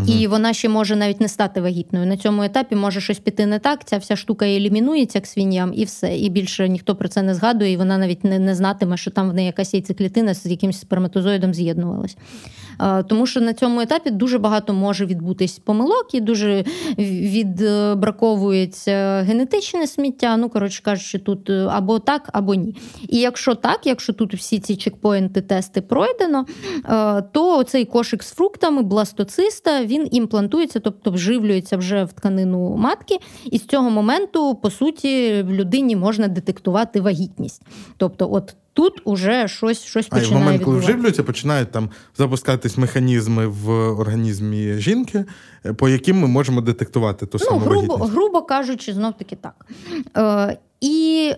[0.08, 2.06] І вона ще може навіть не стати вагітною.
[2.06, 3.86] На цьому етапі може щось піти не так.
[3.86, 6.18] Ця вся штука елімінується к свиньям, і все.
[6.18, 9.30] І більше ніхто про це не згадує, і вона навіть не не знатиме, що там
[9.30, 12.18] в неї якась яйцеклітина з якимось сперматозоїдом з'єднувалась.
[13.08, 16.66] Тому що на цьому етапі дуже багато може відбутись помилок і дуже
[16.98, 20.38] відбраковується генетичне сміття.
[20.38, 22.76] Ну, коротше кажучи, тут е, або так, або ні.
[23.10, 26.46] І якщо так, якщо тут всі ці чекпоінти, тести пройдено,
[26.90, 33.18] е, то цей кошик з фруктами, бластоциста, він імплантується, тобто вживлюється вже в тканину матки,
[33.52, 37.62] і з цього моменту, по суті, в людині можна детектувати вагітність.
[37.98, 42.78] Тобто, от Тут уже щось щось починає А в момент, коли вживлюються, починають там запускатись
[42.78, 43.70] механізми в
[44.00, 45.26] організмі жінки,
[45.78, 48.14] по яким ми можемо детектувати ту ну, саму грубо, вагітність.
[48.14, 49.66] грубо кажучи, знов таки так.
[50.18, 51.34] Е, І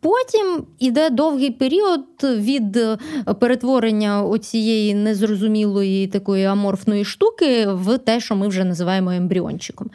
[0.00, 2.98] Потім іде довгий період від е,
[3.40, 9.90] перетворення оцієї незрозумілої такої аморфної штуки в те, що ми вже називаємо ембріончиком.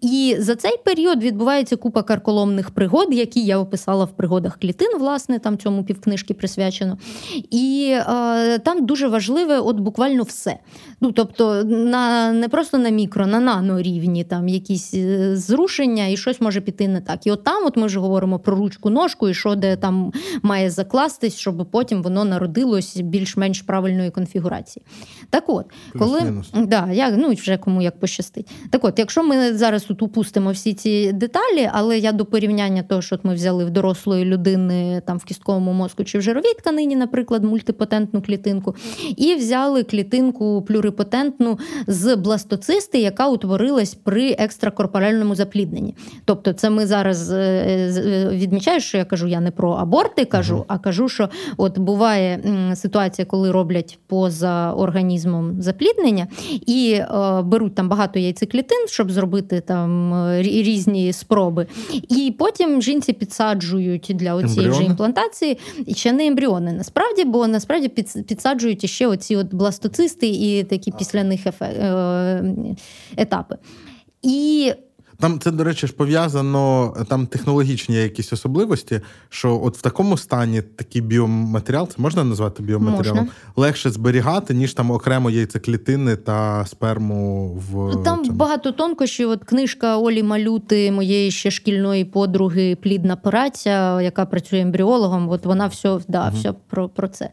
[0.00, 5.38] І за цей період відбувається купа карколомних пригод, які я описала в пригодах клітин, власне,
[5.38, 6.98] там цьому півкнижки присвячено.
[7.50, 10.56] І е, там дуже важливе, от буквально все.
[11.00, 16.40] Ну, Тобто, на, не просто на мікро, на нано-рівні там якісь е, зрушення, і щось
[16.40, 17.26] може піти не так.
[17.26, 20.12] І от там от ми вже говоримо про ручку ножку і що де там
[20.42, 24.84] має закластись, щоб потім воно народилось більш-менш правильної конфігурації.
[25.30, 25.66] Так от,
[25.98, 28.50] коли да, я, ну вже кому як пощастить.
[28.70, 33.02] Так от, якщо ми зараз тут упустимо всі ці деталі, але я до порівняння того,
[33.02, 37.44] що ми взяли в дорослої людини там в кістковому мозку чи в жировій тканині, наприклад,
[37.44, 38.74] мультипотентну клітинку,
[39.16, 45.94] і взяли клітинку плюрипотентну з бластоцисти, яка утворилась при екстракорпоральному заплідненні.
[46.24, 50.56] Тобто, це ми зараз е, е, відмічаю, що я кажу, я не про аборти кажу,
[50.56, 50.64] uh-huh.
[50.68, 52.40] а кажу, що от буває
[52.74, 56.26] ситуація, коли роблять поза організмом запліднення
[56.66, 61.66] і е, беруть там багато яйцеклітин, щоб зробити там різні спроби.
[62.08, 66.72] І потім жінці підсаджують для цієї ж імплантації і ще не ембріони.
[66.72, 67.88] Насправді, бо насправді
[68.28, 72.44] підсаджують ще оці от бластоцисти і такі після них ефе, е,
[73.16, 73.56] етапи.
[74.22, 74.72] І
[75.22, 80.62] там це, до речі, ж пов'язано там технологічні якісь особливості, що от в такому стані
[80.62, 83.32] такий біоматеріал, це можна назвати біоматеріалом, можна.
[83.56, 88.36] легше зберігати, ніж там окремо яйцеклітини та сперму в там цьому.
[88.36, 89.30] багато тонкощів.
[89.30, 95.28] От книжка Олі Малюти, моєї ще шкільної подруги, плідна праця, яка працює ембріологом.
[95.28, 96.36] От вона все да, угу.
[96.36, 97.30] все про, про це.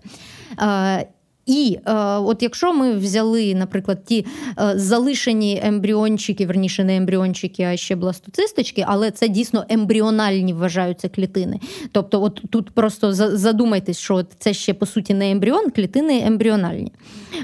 [1.50, 4.26] І е, от якщо ми взяли, наприклад, ті
[4.60, 11.60] е, залишені ембріончики, верніше не ембріончики, а ще бластоцисточки, але це дійсно ембріональні вважаються клітини.
[11.91, 16.91] Тобто, от тут просто задумайтесь, що це ще по суті не ембріон, клітини ембріональні.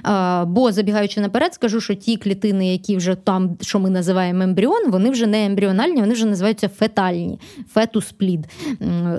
[0.08, 4.92] Е, бо забігаючи наперед, скажу, що ті клітини, які вже там, що ми називаємо ембріон,
[4.92, 7.40] вони вже не ембріональні, вони вже називаються фетальні,
[7.76, 8.40] фетус-плід.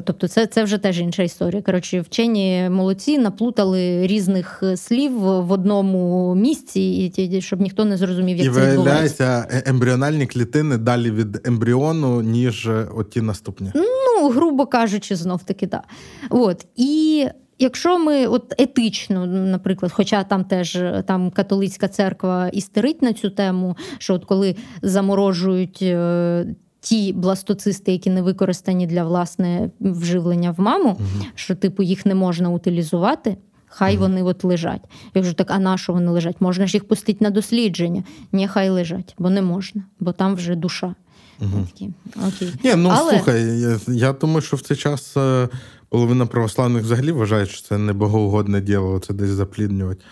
[0.04, 1.62] Тобто, це це вже теж інша історія.
[1.62, 6.80] Коротше, вчені молодці наплутали різних слів в одному місці,
[7.16, 9.46] і щоб ніхто не зрозумів, як і це відбувається.
[9.50, 13.70] Е, ембріональні клітини далі від ембріону, ніж оті наступні.
[13.74, 15.84] Ну, грубо кажучи, знов таки так.
[16.30, 17.26] От і.
[17.58, 23.76] Якщо ми от етично, наприклад, хоча там теж там католицька церква істерить на цю тему,
[23.98, 26.46] що от коли заморожують е,
[26.80, 31.24] ті бластоцисти, які не використані для власне вживлення в маму, угу.
[31.34, 33.36] що типу їх не можна утилізувати.
[33.78, 34.80] Хай вони от лежать.
[35.14, 36.36] Я кажу, так а на що вони лежать?
[36.40, 38.04] Можна ж їх пустити на дослідження?
[38.32, 40.94] Ні, хай лежать, бо не можна, бо там вже душа.
[41.40, 41.66] Угу.
[41.70, 41.90] Такі,
[42.28, 42.52] окей.
[42.64, 43.10] Ні, ну Але...
[43.10, 45.48] слухай, я, я думаю, що в цей час е,
[45.88, 50.04] половина православних взагалі вважає, що це не богоугодне діло, це десь запліднювати.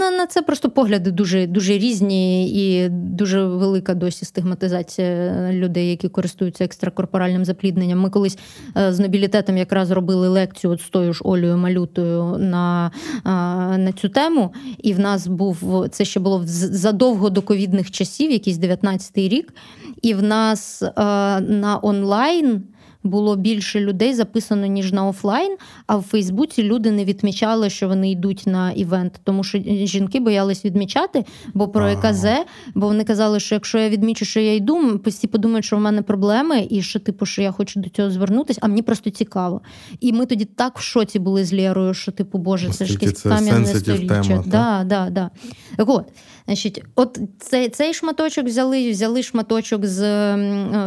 [0.00, 6.08] На на це просто погляди дуже дуже різні і дуже велика досі стигматизація людей, які
[6.08, 8.00] користуються екстракорпоральним заплідненням.
[8.00, 8.38] Ми колись
[8.76, 12.90] е, з нобілітетом якраз робили лекцію от з тою ж Олею Малютою на
[13.24, 14.52] на цю тему.
[14.82, 19.54] І в нас був це ще було задовго до ковідних часів, якийсь 19-й рік.
[20.02, 20.90] І в нас е,
[21.40, 22.62] на онлайн
[23.06, 28.10] було більше людей записано, ніж на офлайн, а в Фейсбуці люди не відмічали, що вони
[28.10, 32.26] йдуть на івент, тому що жінки боялись відмічати, бо про ЕКЗ,
[32.74, 36.02] бо вони казали, що якщо я відмічу, що я йду, всі подумають, що в мене
[36.02, 39.60] проблеми, і що, типу, що я хочу до цього звернутися, а мені просто цікаво.
[40.00, 43.22] І ми тоді так в шоці були з Лєрою, що, типу, Боже, це ж якесь
[43.22, 44.44] кам'яне сторіччя.
[44.46, 45.30] Да, да, да.
[45.76, 46.04] Так от,
[46.46, 50.00] значить, от цей цей шматочок взяли, взяли шматочок з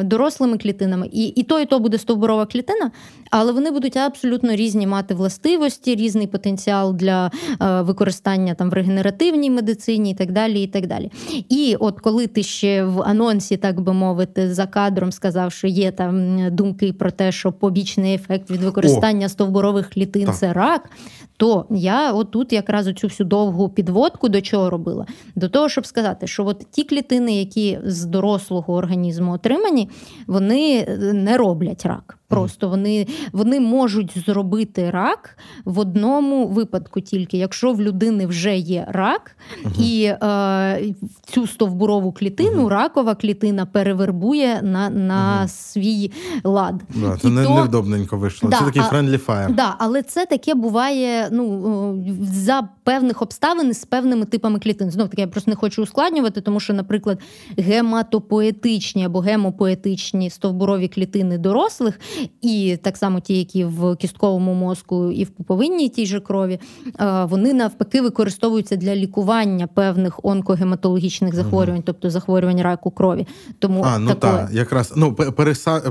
[0.03, 2.91] дорослими клітинами, і і то, і то буде стовбурова клітина,
[3.31, 7.31] але вони будуть абсолютно різні мати властивості, різний потенціал для
[7.61, 10.63] е, використання там в регенеративній медицині і так далі.
[10.63, 11.11] І так далі.
[11.49, 15.91] І от коли ти ще в анонсі, так би мовити, за кадром сказав, що є
[15.91, 20.35] там думки про те, що побічний ефект від використання О, стовбурових клітин так.
[20.35, 20.89] це рак,
[21.37, 25.05] то я отут якраз оцю всю довгу підводку до чого робила?
[25.35, 29.89] До того, щоб сказати, що от ті клітини, які з дорослого організму отримані,
[30.27, 32.18] вони не роблять рак.
[32.29, 38.85] Просто вони вони можуть зробити рак в одному випадку, тільки якщо в людини вже є
[38.87, 39.83] рак, uh-huh.
[39.83, 42.67] і е, цю стовбурову клітину uh-huh.
[42.67, 45.47] ракова клітина перевербує на на uh-huh.
[45.47, 46.11] свій
[46.43, 46.83] лад.
[46.95, 47.55] Да, це не, то...
[47.55, 48.49] невдобненько вийшло.
[48.49, 49.55] Да, це такий friendly fire.
[49.55, 54.91] Да, але це таке буває ну, за певних обставин з певними типами клітин.
[54.91, 57.19] Знов таки я просто не хочу ускладнювати, тому що, наприклад,
[57.57, 61.99] гематопоетичні або гемопоетичні стовбурові клітини дорослих
[62.41, 66.59] і так само ті, які в кістковому мозку і в пуповинній тій же крові,
[66.99, 73.27] е, вони навпаки використовуються для лікування певних онкогематологічних захворювань, тобто захворювань раку крові.
[73.59, 75.81] Тому а, ну так, якраз ну переса...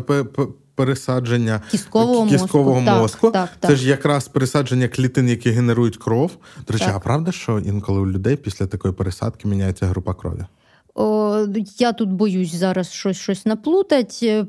[0.75, 3.31] Пересадження кісткового, кісткового мозку, мозку.
[3.31, 6.31] Так, так, це ж якраз пересадження клітин, які генерують кров.
[6.67, 10.45] До речі, а правда, що інколи у людей після такої пересадки міняється група крові?
[11.79, 14.21] Я тут боюсь зараз щось щось наплутать.
[14.23, 14.47] Е,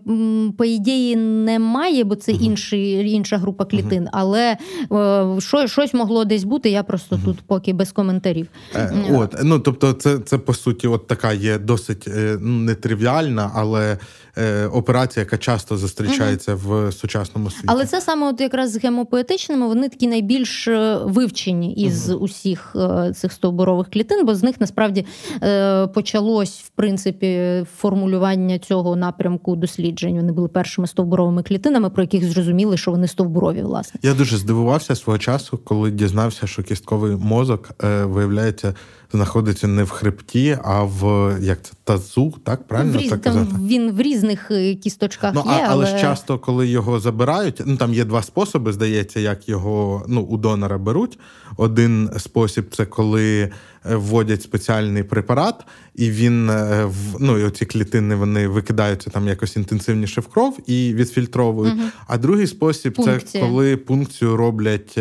[0.57, 4.57] по ідеї, немає, бо це інший, інша група клітин, але
[5.39, 6.69] що, щось могло десь бути.
[6.69, 8.47] Я просто тут поки без коментарів.
[8.75, 13.51] Е, от, ну тобто, це це по суті, от така є досить е, ну, нетривіальна,
[13.55, 13.97] але
[14.39, 16.61] Е, операція, яка часто зустрічається угу.
[16.65, 17.65] в сучасному світі.
[17.67, 22.19] Але це саме от якраз з гемопоетичними, вони такі найбільш е, вивчені із угу.
[22.19, 25.05] усіх е, цих стовбурових клітин, бо з них насправді
[26.39, 30.15] почалось в принципі формулювання цього напрямку досліджень.
[30.15, 33.61] Вони були першими стовбуровими клітинами, про яких зрозуміли, що вони стовбурові.
[33.61, 37.69] Власне, я дуже здивувався свого часу, коли дізнався, що кістковий мозок
[38.03, 38.75] виявляється
[39.11, 43.09] знаходиться не в хребті, а в як це тазу, так правильно в різ...
[43.09, 43.51] так казати?
[43.51, 45.51] Там він в різних е, кісточках ну, є.
[45.51, 45.85] А, але...
[45.85, 50.37] ж часто, коли його забирають, ну там є два способи, здається, як його ну у
[50.37, 51.19] донора беруть.
[51.57, 53.51] Один спосіб це коли е,
[53.85, 59.55] вводять спеціальний препарат, і він е, в ну і оці клітини вони викидаються там якось
[59.55, 61.73] інтенсивніше в кров і відфільтровують.
[61.73, 61.83] Угу.
[62.07, 63.19] А другий спосіб Пункція.
[63.19, 64.97] це коли пункцію роблять,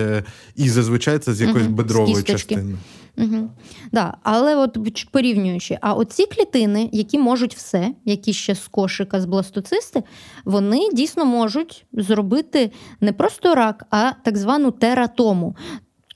[0.56, 1.76] і зазвичай це з якоїсь угу.
[1.76, 2.76] бедрової частини.
[3.18, 3.50] Угу.
[3.92, 4.78] Да, Але от
[5.10, 10.02] порівнюючи, а оці клітини, які можуть все, які ще з кошика з бластоцисти,
[10.44, 15.56] вони дійсно можуть зробити не просто рак, а так звану тератому.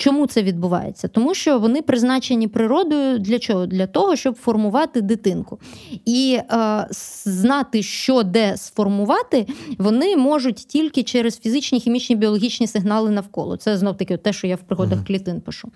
[0.02, 1.08] Чому це відбувається?
[1.08, 3.66] Тому що вони призначені природою для чого?
[3.66, 5.58] Для того, щоб формувати дитинку.
[6.04, 6.86] І е,
[7.24, 9.46] знати, що де сформувати,
[9.78, 13.56] вони можуть тільки через фізичні, хімічні, біологічні сигнали навколо.
[13.56, 15.68] Це знов таки те, що я в пригодах клітин пишу.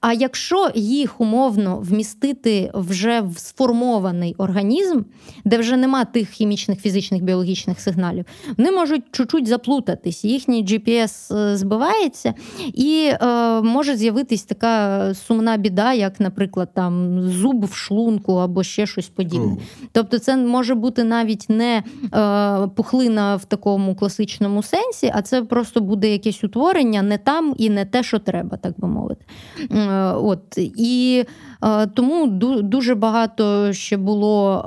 [0.00, 5.02] А якщо їх умовно вмістити вже в сформований організм,
[5.44, 8.24] де вже нема тих хімічних, фізичних, біологічних сигналів,
[8.58, 10.24] вони можуть чуть-чуть заплутатись.
[10.24, 12.34] Їхній GPS е, збивається
[12.74, 13.10] і.
[13.22, 19.08] Е, може з'явитись така сумна біда, як, наприклад, там зуб в шлунку або ще щось
[19.08, 19.56] подібне.
[19.92, 21.82] Тобто, це може бути навіть не
[22.14, 27.70] е, пухлина в такому класичному сенсі, а це просто буде якесь утворення не там і
[27.70, 29.24] не те, що треба, так би мовити.
[29.70, 31.24] Е, от і
[31.64, 32.26] Е, тому
[32.62, 34.62] дуже багато ще було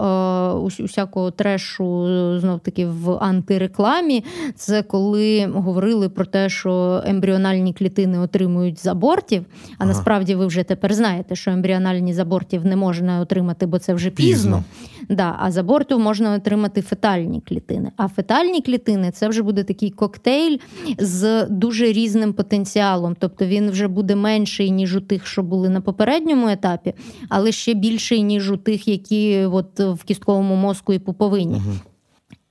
[0.79, 2.07] е, усякого трешу
[2.39, 4.23] знов таки в антирекламі.
[4.55, 9.45] Це коли говорили про те, що ембріональні клітини отримують отримують з абортів.
[9.69, 9.87] А ага.
[9.87, 14.09] насправді ви вже тепер знаєте, що ембріональні з абортів не можна отримати, бо це вже
[14.09, 14.33] пізно.
[14.33, 14.63] пізно.
[15.09, 17.91] Да, А з аборту можна отримати фетальні клітини.
[17.97, 20.57] А фетальні клітини це вже буде такий коктейль
[20.97, 23.15] з дуже різним потенціалом.
[23.19, 26.93] Тобто він вже буде менший, ніж у тих, що були на попередньому етапі,
[27.29, 31.55] але ще більший, ніж у тих, які от в кістковому мозку і пуповині.
[31.55, 31.92] Угу.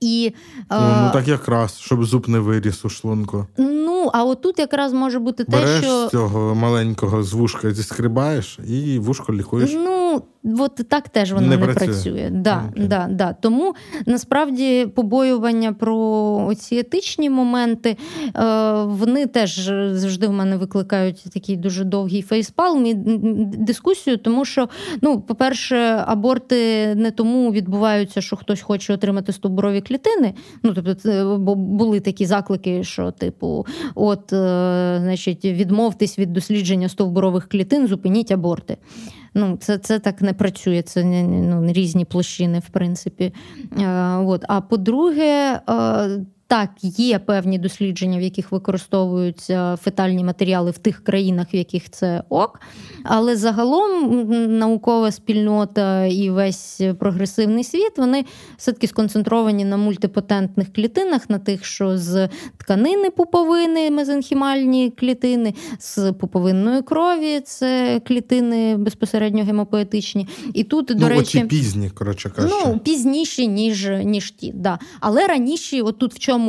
[0.03, 0.33] І,
[0.71, 3.47] ну, ну так якраз, щоб зуб не виріс у шлунку.
[3.57, 8.99] Ну, а отут якраз може бути те, Береш що цього маленького з вушка зіскрибаєш і
[8.99, 9.71] вушко лікуєш.
[9.73, 10.21] Ну,
[10.59, 11.85] от так теж воно не, не працює.
[11.85, 12.29] працює.
[12.31, 12.87] Да, okay.
[12.87, 13.33] да, да.
[13.33, 13.75] Тому
[14.05, 17.97] насправді побоювання про ці етичні моменти
[18.35, 19.59] е, вони теж
[19.91, 22.93] завжди в мене викликають такий дуже довгий фейспалм і
[23.57, 24.69] дискусію, тому що,
[25.01, 30.33] ну, по-перше, аборти не тому відбуваються, що хтось хоче отримати стовбурові клітини.
[30.63, 33.65] Ну, тобто, бо були такі заклики, що, типу,
[33.95, 38.77] от, е, значить, відмовтесь від дослідження стовбурових клітин, зупиніть аборти.
[39.33, 43.33] Ну, Це це так не працює, це ну, різні площини, в принципі.
[43.79, 44.45] Е, от.
[44.47, 46.09] А по-друге, е,
[46.53, 52.23] так, є певні дослідження, в яких використовуються фетальні матеріали в тих країнах, в яких це
[52.29, 52.59] ок.
[53.03, 54.09] Але загалом
[54.59, 58.25] наукова спільнота і весь прогресивний світ вони
[58.57, 66.81] все-таки сконцентровані на мультипотентних клітинах, на тих, що з тканини пуповини, мезенхімальні клітини, з пуповинної
[66.81, 70.27] крові це клітини безпосередньо гемопоетичні.
[70.53, 72.55] І тут, до ну, речі, оці пізні, коротше кажучи.
[72.65, 74.51] Ну, пізніші, ніж ніж ті.
[74.55, 74.79] Да.
[74.99, 76.42] Але раніше, отут в чому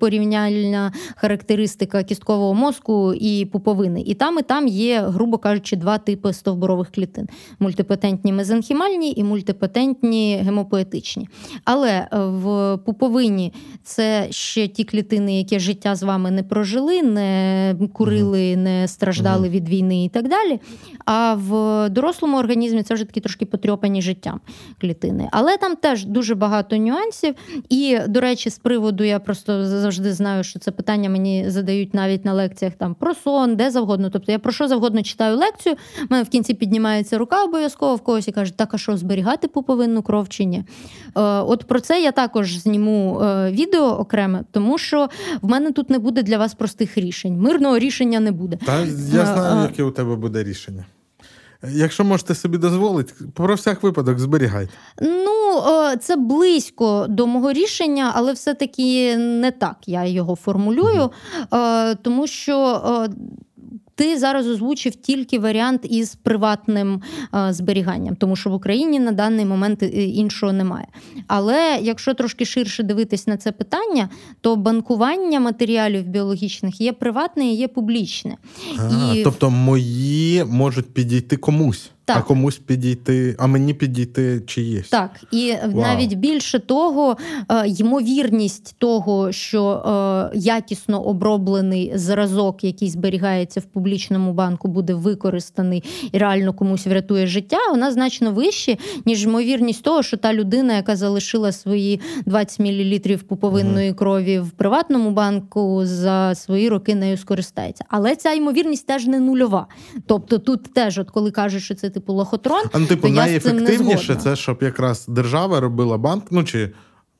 [0.00, 4.02] порівняльна характеристика кісткового мозку і пуповини.
[4.06, 7.28] І там, і там є, грубо кажучи, два типи стовбурових клітин:
[7.58, 11.28] мультипотентні мезенхімальні і мультипотентні гемопоетичні.
[11.64, 17.76] Але е, в пуповині це ще ті клітини, які життя з вами не прожили, не
[17.92, 20.60] курили, не страждали від війни і так далі.
[21.04, 24.40] А в дорослому організмі це вже такі трошки потрьопані життям
[24.80, 25.28] клітини.
[25.32, 27.34] Але там теж дуже багато нюансів.
[27.68, 32.24] І, до речі, з приводу я просто завжди знаю, що це питання мені задають навіть
[32.24, 34.10] на лекціях там про сон, де завгодно.
[34.10, 35.74] Тобто я про що завгодно читаю лекцію.
[36.08, 40.02] Мене в кінці піднімається рука обов'язково в когось і каже, так а що зберігати пуповинну
[40.02, 40.58] кров чи ні?
[40.58, 45.08] Е, от про це я також зніму е, відео окреме, тому що
[45.42, 47.38] в мене тут не буде для вас простих рішень.
[47.40, 48.58] Мирного рішення не буде.
[48.66, 48.86] Та я
[49.26, 50.84] знаю, яке у тебе буде рішення.
[51.68, 54.72] Якщо можете собі дозволити, про всяк випадок зберігайте.
[55.02, 55.62] Ну,
[56.00, 61.10] це близько до мого рішення, але все-таки не так я його формулюю,
[62.02, 62.82] тому що
[64.00, 67.02] ти зараз озвучив тільки варіант із приватним
[67.34, 70.86] е, зберіганням, тому що в Україні на даний момент е, іншого немає.
[71.26, 74.08] Але якщо трошки ширше дивитись на це питання,
[74.40, 78.36] то банкування матеріалів біологічних є приватне і є публічне.
[78.78, 79.22] А, і...
[79.22, 81.90] Тобто мої можуть підійти комусь.
[82.14, 82.24] Так.
[82.24, 84.82] А комусь підійти, а мені підійти чи є.
[84.90, 85.82] Так, і Вау.
[85.82, 87.16] навіть більше того,
[87.48, 89.72] е, ймовірність того, що
[90.34, 97.26] е, якісно оброблений зразок, який зберігається в публічному банку, буде використаний і реально комусь врятує
[97.26, 103.18] життя, вона значно вища, ніж ймовірність того, що та людина, яка залишила свої 20 мл
[103.28, 107.84] пуповинної крові в приватному банку, за свої роки нею скористається.
[107.88, 109.66] Але ця ймовірність теж не нульова.
[110.06, 114.16] Тобто, тут теж, от коли кажуть, що це типу лохотрон, а, ну, типу, то найефективніше
[114.16, 116.70] це щоб якраз держава робила банк, ну чи.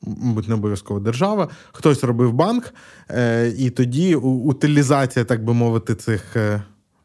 [0.03, 2.73] Мабуть, не обов'язково держава, хтось робив банк,
[3.09, 6.63] е, і тоді утилізація, так би мовити, цих е,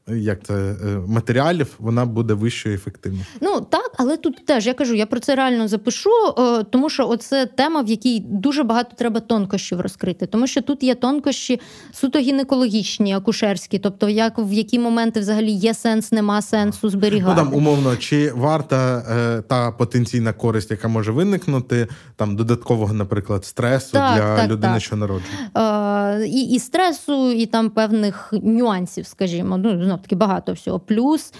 [0.08, 3.24] як це е, матеріалів, вона буде вищою ефективною.
[3.40, 7.08] Ну так, але тут теж я кажу, я про це реально запишу, е, тому що
[7.08, 11.60] оце тема, в якій дуже багато треба тонкощів розкрити, тому що тут є тонкощі
[11.92, 17.40] суто гінекологічні, акушерські, тобто як в які моменти взагалі є сенс, нема сенсу зберігати.
[17.40, 23.44] Ну, там, умовно, чи варта е, та потенційна користь, яка може виникнути, там додаткового, наприклад,
[23.44, 24.82] стресу так, для так, людини, так.
[24.82, 25.50] що народжує?
[25.56, 29.56] Е, і, і стресу, і там певних нюансів, скажімо.
[29.56, 30.80] Ну, знов таки багато всього.
[30.80, 31.32] Плюс,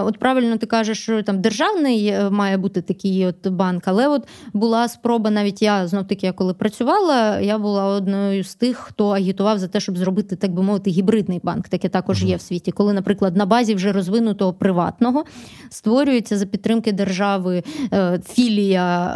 [0.00, 4.28] от правильно ти кажеш, що там державний е, має бути такий от банк, але от
[4.52, 9.58] була спроба, навіть я знов таки, коли працювала, я була одною з тих, хто агітував
[9.58, 11.68] за те, щоб зробити, так би мовити, гібридний банк.
[11.68, 15.24] Таке також є в світі, коли, наприклад, на базі вже розвинутого приватного
[15.70, 17.62] створюється за підтримки держави
[17.92, 19.06] е, філія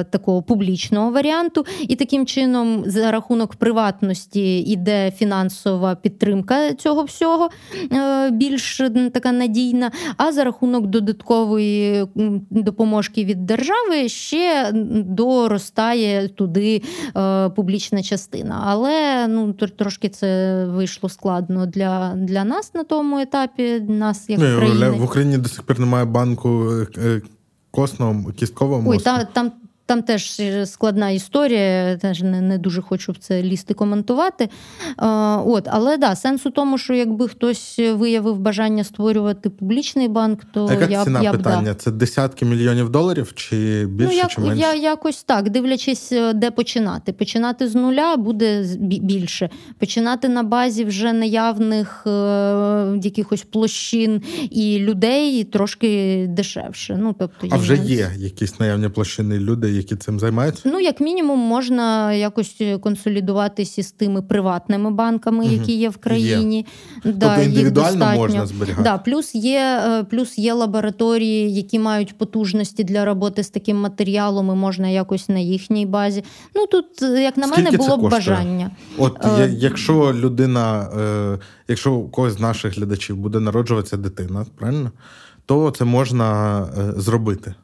[0.00, 7.48] е, такого публічного варіанту, і таким чином, за рахунок приватності іде фінансова підтримка цього всього
[8.30, 8.80] більш
[9.12, 11.95] така надійна, а за рахунок додаткової
[12.50, 14.72] допоможки від держави ще
[15.06, 16.82] доростає туди
[17.16, 18.62] е, публічна частина.
[18.66, 23.80] Але ну трошки це вийшло складно для для нас на тому етапі.
[23.80, 24.90] Нас як ну, країни.
[24.90, 27.22] в Україні до сих пір немає банку е,
[27.70, 28.92] костного кісткового мозку.
[28.92, 29.52] Ой, та, там
[29.86, 34.48] там теж складна історія, теж не не дуже хочу в це лізти коментувати.
[34.96, 40.40] А, от, Але да, сенс у тому, що якби хтось виявив бажання створювати публічний банк,
[40.52, 41.62] то а яка я ціна я б питання?
[41.62, 41.74] Да.
[41.74, 44.60] Це десятки мільйонів доларів чи більше ну, як, чи менше?
[44.60, 47.12] Я якось так, дивлячись, е, де починати.
[47.12, 49.50] Починати з нуля буде більше.
[49.78, 52.10] Починати на базі вже наявних е,
[53.02, 56.96] якихось площин і людей трошки дешевше.
[57.00, 60.62] Ну, тобто, А вже є якісь наявні площини людей які цим займаються?
[60.64, 65.52] Ну, як мінімум, можна якось консолідуватися з тими приватними банками, угу.
[65.52, 66.66] які є в країні.
[67.04, 67.12] Є.
[67.12, 68.82] Да, тобто індивідуально можна зберігати.
[68.82, 74.50] Да, Плюс є е, плюс є лабораторії, які мають потужності для роботи з таким матеріалом,
[74.50, 76.24] і можна якось на їхній базі.
[76.54, 78.70] Ну тут, е, як на Скільки мене, було б бажання.
[78.98, 79.50] От е...
[79.56, 81.38] якщо людина, е...
[81.68, 84.92] якщо у когось з наших глядачів буде народжуватися дитина, правильно,
[85.46, 87.00] то це можна е...
[87.00, 87.54] зробити.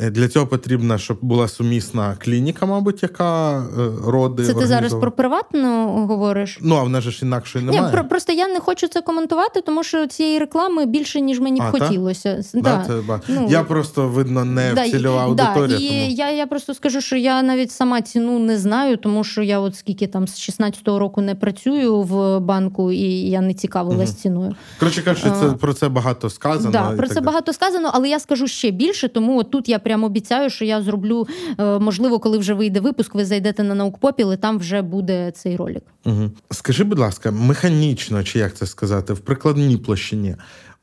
[0.00, 3.62] Е, для цього потрібно, щоб була сумісна клініка, мабуть, яка е,
[4.06, 4.44] роди.
[4.44, 6.58] Це ти зараз про приватну говориш?
[6.62, 7.82] Ну, а в нас ж інакше немає.
[7.82, 11.60] Ні, про, Просто я не хочу це коментувати, тому що цієї реклами більше, ніж мені
[11.60, 12.42] б а, хотілося.
[12.54, 12.60] Да?
[12.60, 15.78] Да, це, ну, я просто, видно, не да, цільова аудиторія.
[15.78, 16.10] Да, і тому...
[16.10, 19.76] я я просто скажу, що я навіть сама ціну не знаю, тому що я от
[19.76, 24.18] скільки там з 16-го року не працюю в банку, і я не цікавилась угу.
[24.22, 24.54] ціною.
[24.78, 26.70] Коротше кажучи, це, про це багато сказано.
[26.70, 29.78] Да, Про це так багато сказано, але я скажу ще більше, тому от тут я
[29.86, 31.26] прям обіцяю, що я зроблю.
[31.58, 35.56] Е, можливо, коли вже вийде випуск, ви зайдете на наукпопіл, і там вже буде цей
[35.56, 35.82] ролик.
[36.04, 36.30] Угу.
[36.50, 40.36] Скажи, будь ласка, механічно, чи як це сказати, в прикладній площині.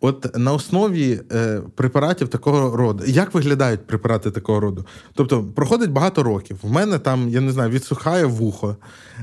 [0.06, 4.86] От на основі е, препаратів такого роду, як виглядають препарати такого роду?
[5.14, 6.58] Тобто проходить багато років.
[6.64, 8.78] В мене там, я не знаю, відсухає вухо,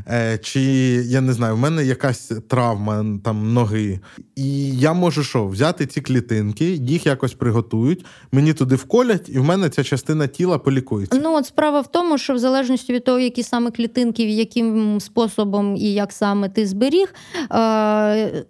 [0.08, 0.60] е, чи
[1.06, 4.00] я не знаю, в мене якась травма там ноги.
[4.36, 9.44] І я можу що, взяти ці клітинки, їх якось приготують, мені туди вколять, і в
[9.44, 11.20] мене ця частина тіла полікується.
[11.22, 15.76] Ну от справа в тому, що в залежності від того, які саме клітинки, яким способом
[15.76, 17.14] і як саме ти зберіг.
[17.52, 18.44] Е-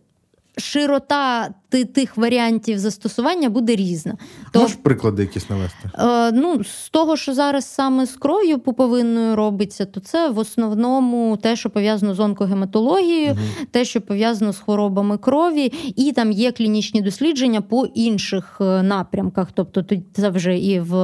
[0.60, 4.16] широта тих варіантів застосування буде різна.
[4.52, 5.90] То, Можеш приклади якісь навести?
[5.98, 11.36] Е, ну, З того, що зараз саме з кров'ю пуповинною робиться, то це в основному
[11.36, 13.66] те, що пов'язано з онкогематологією, угу.
[13.70, 19.48] те, що пов'язано з хворобами крові, і там є клінічні дослідження по інших е, напрямках.
[19.54, 20.96] Тобто це вже і в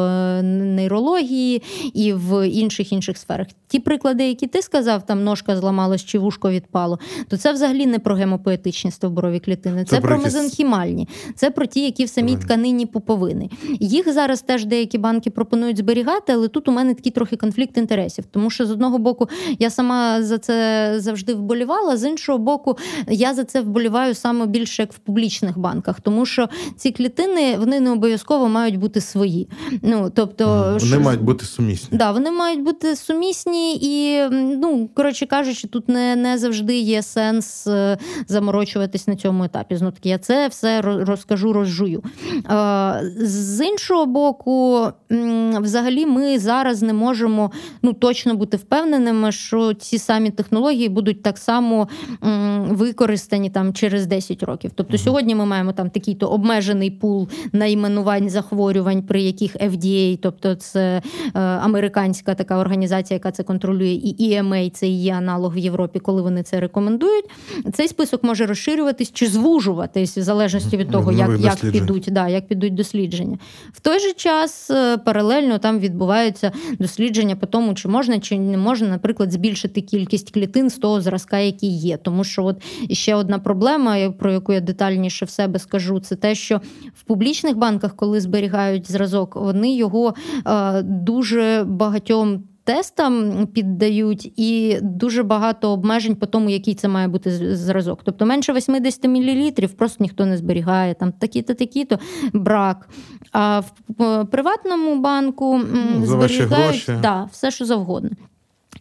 [0.42, 1.62] нейрології,
[1.94, 3.46] і в інших інших сферах.
[3.68, 7.98] Ті приклади, які ти сказав, там ножка зламалась чи вушко відпало, то це взагалі не
[7.98, 12.86] про гемопоетичні стовбурові клітини, це, це про мезенхімальні, це про ті, які в самій тканині
[12.86, 13.50] пуповини.
[13.80, 18.24] Їх зараз теж деякі банки пропонують зберігати, але тут у мене такий трохи конфлікт інтересів.
[18.30, 19.28] Тому що з одного боку
[19.58, 22.78] я сама за це завжди вболівала, з іншого боку,
[23.08, 27.80] я за це вболіваю саме більше як в публічних банках, тому що ці клітини вони
[27.80, 29.48] не обов'язково мають бути свої.
[29.82, 31.00] Ну тобто вони що...
[31.00, 31.98] мають бути сумісні.
[31.98, 37.66] Да, вони мають бути сумісні, і ну коротше кажучи, тут не не завжди є сенс
[37.66, 37.98] е,
[38.28, 39.76] заморочуватись на цьому етапі.
[39.76, 42.02] Знов таки я це все розкажу, розжую.
[42.50, 44.86] Е, з іншого боку,
[45.60, 47.50] взагалі, ми зараз не можемо
[47.82, 51.88] ну, точно бути впевненими, що ці самі технології будуть так само
[52.68, 54.70] використані там через 10 років.
[54.74, 61.02] Тобто, сьогодні ми маємо там такий-то обмежений пул найменувань захворювань, при яких FDA, тобто це
[61.34, 66.22] е, американська така організація, яка це контролює, і EMA, це її аналог в Європі, коли
[66.22, 67.24] вони це рекомендують.
[67.74, 72.48] Цей список може розширюватись чи звужуватись в залежності від того, як як підуть да, як
[72.48, 73.38] підуть дослідження.
[73.72, 78.56] В той же час е, паралельно там відбуваються дослідження по тому, чи можна чи не
[78.56, 81.96] можна, наприклад, збільшити кількість клітин з того зразка, який є.
[81.96, 86.34] Тому що от ще одна проблема, про яку я детальніше в себе скажу, це те,
[86.34, 86.60] що
[86.94, 90.14] в публічних банках, коли зберігають зразок, вони його
[90.46, 97.56] е, дуже багатьом тестам піддають, і дуже багато обмежень по тому, який це має бути
[97.56, 98.00] зразок.
[98.04, 100.94] Тобто менше 80 мл просто ніхто не зберігає.
[100.94, 101.98] Там такі-то, такі-то
[102.32, 102.88] брак.
[103.32, 103.62] А
[103.98, 108.10] в приватному банку ну, зберігають да, все, що завгодно.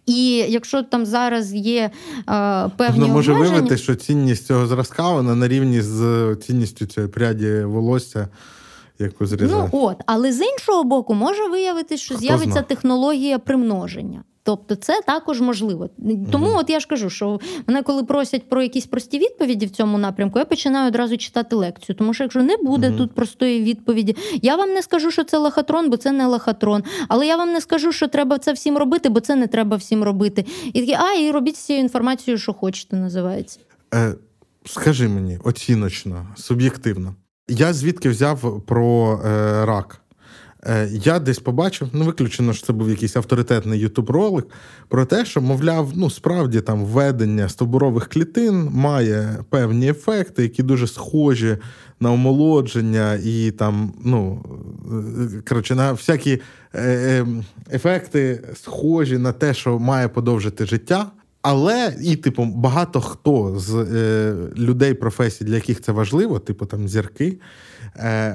[0.05, 1.91] І якщо там зараз є
[2.29, 3.57] е, певні ну, може обмеження...
[3.57, 8.27] виявити, що цінність цього зразка вона на рівні з цінністю цієї пряді волосся
[8.99, 9.69] яку зрізати.
[9.73, 12.61] Ну от, але з іншого боку, може виявити, що Хто з'явиться зна?
[12.61, 14.23] технологія примноження.
[14.45, 15.89] Тобто це також можливо.
[16.31, 16.55] Тому угу.
[16.59, 20.39] от я ж кажу, що мене, коли просять про якісь прості відповіді в цьому напрямку,
[20.39, 21.95] я починаю одразу читати лекцію.
[21.95, 22.97] Тому що якщо не буде угу.
[22.97, 26.84] тут простої відповіді, я вам не скажу, що це лохотрон, бо це не лохотрон.
[27.07, 30.03] Але я вам не скажу, що треба це всім робити, бо це не треба всім
[30.03, 30.45] робити.
[30.73, 33.59] І такі, а і робіть з цією інформацією, що хочете, називається.
[33.93, 34.15] Е,
[34.65, 37.15] Скажи мені оціночно, суб'єктивно.
[37.47, 40.01] Я звідки взяв про е, рак?
[40.63, 44.45] Е, я десь побачив, ну виключено, що це був якийсь авторитетний ютуб-ролик
[44.88, 50.88] про те, що, мовляв, ну справді там введення стовбурових клітин має певні ефекти, які дуже
[50.88, 51.57] схожі
[51.99, 54.45] на омолодження і там, ну
[55.38, 56.41] е, коротше, на всякі
[56.76, 57.26] е,
[57.72, 61.11] ефекти схожі на те, що має подовжити життя.
[61.47, 66.88] Але і, типу, багато хто з е, людей професій, для яких це важливо, типу там
[66.88, 67.38] зірки,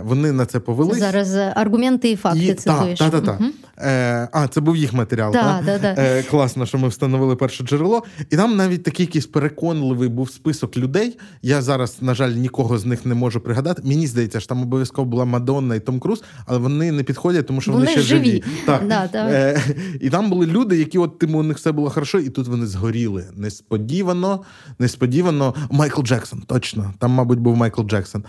[0.05, 0.99] вони на це повелись.
[0.99, 2.99] Зараз е, аргументи і факти і, цитуєш.
[2.99, 3.41] Так, так, так.
[3.41, 3.51] Угу.
[3.79, 5.33] Е, а, це був їх матеріал.
[5.33, 5.81] Да, так?
[5.81, 8.03] Да, е, Класно, що ми встановили перше джерело.
[8.31, 11.19] І там навіть такий якийсь переконливий був список людей.
[11.43, 13.83] Я зараз, на жаль, нікого з них не можу пригадати.
[13.85, 17.61] Мені здається, що там обов'язково була Мадонна і Том Круз, але вони не підходять, тому
[17.61, 18.25] що вони, вони ще живі.
[18.25, 18.45] живі.
[18.67, 18.87] Так.
[18.87, 19.61] Да, е,
[20.01, 22.67] І там були люди, які от тим у них все було хорошо, і тут вони
[22.67, 23.25] згоріли.
[23.37, 24.41] Несподівано,
[24.79, 25.55] несподівано.
[25.71, 26.95] Майкл Джексон, точно.
[26.99, 28.25] Там, мабуть, був Майкл Джексон.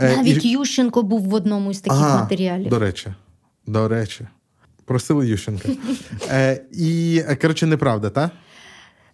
[0.00, 0.48] Е, Навіть і...
[0.48, 2.68] Ющенко був в одному із таких ага, матеріалів.
[2.68, 3.08] До речі,
[3.66, 4.26] до речі,
[4.84, 5.68] просили Ющенка.
[6.30, 8.30] Е, І е, коротше, неправда, так?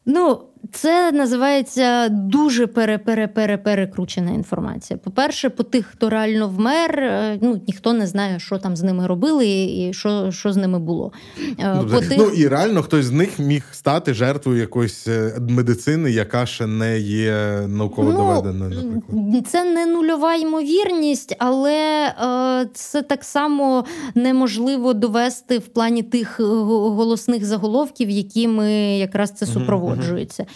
[0.06, 0.42] Ну,
[0.72, 4.98] це називається дуже перекручена інформація.
[5.04, 9.06] По-перше, по тих, хто реально вмер, е, ну ніхто не знає, що там з ними
[9.06, 11.12] робили і що що з ними було.
[11.58, 12.18] Е, ну, по тих...
[12.18, 16.98] ну і реально хтось з них міг стати жертвою якоїсь е, медицини, яка ще не
[16.98, 18.16] є науково ну.
[18.16, 23.84] Наприклад, це не нульова ймовірність, але е, це так само
[24.14, 30.46] неможливо довести в плані тих голосних заголовків, якими якраз це супроводжується.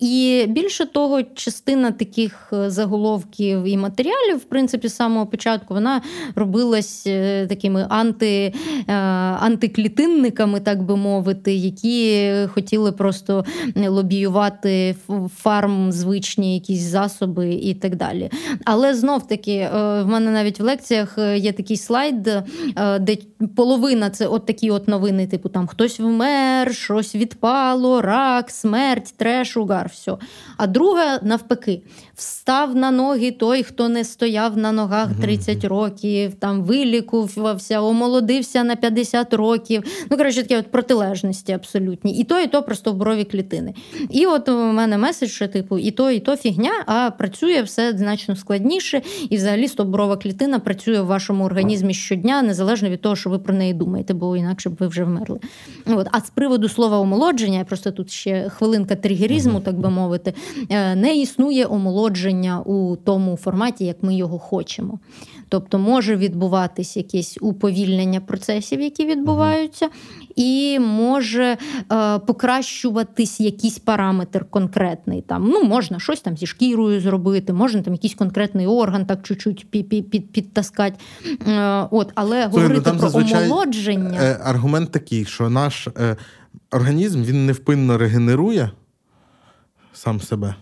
[0.00, 6.02] І більше того, частина таких е, заголовків і матеріалів, в принципі, з самого початку вона
[6.34, 8.54] робилась е, такими анти,
[8.88, 8.92] е,
[9.40, 13.44] антиклітинниками, так би мовити, які хотіли просто
[13.76, 14.96] лобіювати
[15.36, 18.30] фарм, звичні якісь засоби і так далі.
[18.64, 22.22] Але знов таки, в мене навіть в лекціях є такий слайд,
[23.00, 23.16] де
[23.56, 29.56] половина це от такі от новини, типу там хтось вмер, щось відпало, рак, смерть, треш
[29.56, 30.18] угар, все.
[30.56, 31.82] А друга, навпаки,
[32.14, 38.76] встав на ноги той, хто не стояв на ногах 30 років, там вилікувався, омолодився на
[38.76, 39.82] 50 років.
[40.10, 42.18] Ну, коротше, такі от протилежності абсолютні.
[42.18, 43.74] І то, і то просто в брові клітини.
[44.10, 47.92] І от у мене меседж, що типу, і то, і то фігня, а працює все
[47.92, 49.02] значно складніше.
[49.30, 53.54] І взагалі стовбурова клітина працює в вашому організмі щодня, незалежно від того, що ви про
[53.54, 55.38] неї думаєте, бо інакше б ви вже вмерли.
[55.86, 56.06] От.
[56.12, 58.96] А з приводу слова омолодження, я просто тут ще хвилинка
[59.28, 60.34] тригерізму, так би мовити,
[60.68, 64.98] е, не існує омолодження у тому форматі, як ми його хочемо.
[65.48, 69.88] Тобто може відбуватись якесь уповільнення процесів, які відбуваються,
[70.36, 71.56] і може
[71.92, 75.22] е, покращуватись якийсь параметр конкретний.
[75.22, 79.70] Там ну можна щось там зі шкірою зробити, можна там якийсь конкретний орган так чуть-чуть
[80.32, 80.96] підтаскати.
[81.48, 86.16] Е, от, але Слухай, ну, говорити ну, про омолодження е, аргумент такий, що наш е,
[86.70, 88.70] організм він невпинно регенерує
[89.98, 90.54] сам себе.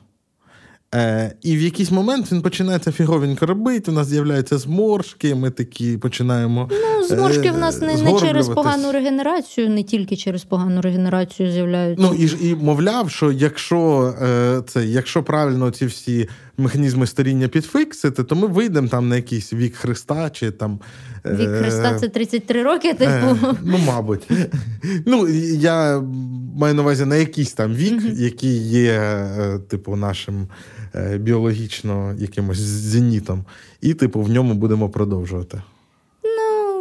[0.95, 5.99] Е, І в якийсь момент він починається фіговенько робити, у нас з'являються зморшки, ми такі
[5.99, 6.71] починаємо.
[6.71, 12.07] Ну, зморшки в нас не не через погану регенерацію, не тільки через погану регенерацію з'являються.
[12.07, 16.29] Ну і і мовляв, що якщо е, це, якщо правильно ці всі
[16.59, 20.81] механізми старіння підфіксити, то ми вийдемо там на якийсь вік Христа чи там.
[21.27, 23.11] Е, вік Христа це 33 роки, типу.
[23.13, 24.29] Е, ну, мабуть.
[25.07, 25.29] Ну,
[25.59, 26.03] я
[26.57, 30.49] маю на увазі на якийсь там вік, який є, е, типу, нашим.
[30.97, 33.45] Е, біологічно якимось зенітом,
[33.81, 35.63] і, типу, в ньому будемо продовжувати.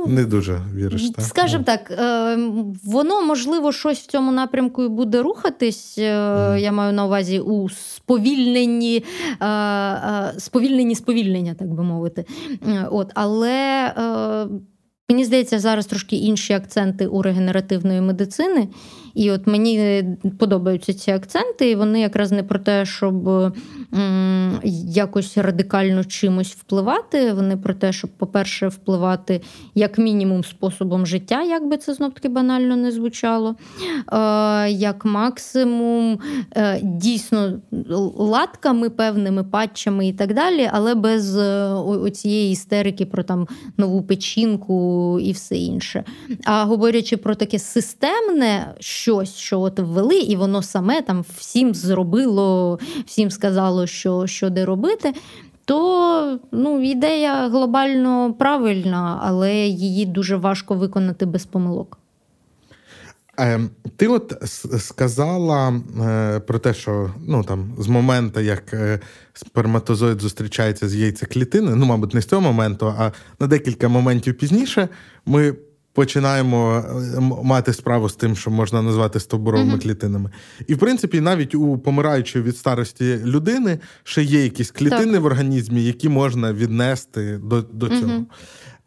[0.07, 1.09] Ну, Не дуже віриш.
[1.09, 1.25] так?
[1.25, 1.73] Скажімо ну.
[1.73, 2.37] так, е,
[2.83, 5.97] воно, можливо, щось в цьому напрямку і буде рухатись.
[5.97, 6.57] Mm.
[6.57, 9.03] Я маю на увазі у сповільненні
[10.37, 12.25] сповільнені сповільнення, так би мовити.
[12.91, 13.93] От, Але.
[15.09, 18.67] Мені здається, зараз трошки інші акценти у регенеративної медицини.
[19.15, 20.03] І от мені
[20.39, 27.33] подобаються ці акценти, і вони якраз не про те, щоб м, якось радикально чимось впливати.
[27.33, 29.41] Вони про те, щоб, по-перше, впливати
[29.75, 33.55] як мінімум способом життя, як би це знов таки банально не звучало.
[34.13, 36.19] Е, Як максимум,
[36.55, 37.53] е, дійсно
[38.17, 43.47] латками, певними патчами і так далі, але без е, цієї істерики про там
[43.77, 46.03] нову печінку і все інше.
[46.45, 48.75] А говорячи про таке системне
[49.05, 54.65] щось, що от ввели, і воно саме там всім зробило, всім сказало, що, що де
[54.65, 55.13] робити.
[55.65, 61.97] То ну, ідея глобально правильна, але її дуже важко виконати без помилок.
[63.37, 64.33] Ем, ти от
[64.79, 68.99] сказала е, про те, що ну там з моменту, як е,
[69.33, 74.89] сперматозоїд зустрічається з яйцеклітини, ну, мабуть, не з цього моменту, а на декілька моментів пізніше
[75.25, 75.55] ми
[75.95, 76.83] починаємо
[77.17, 79.81] е, мати справу з тим, що можна назвати стовбуровими uh-huh.
[79.81, 80.29] клітинами.
[80.67, 85.21] І, в принципі, навіть у помираючої від старості людини ще є якісь клітини так.
[85.21, 88.13] в організмі, які можна віднести до, до цього.
[88.13, 88.25] Uh-huh.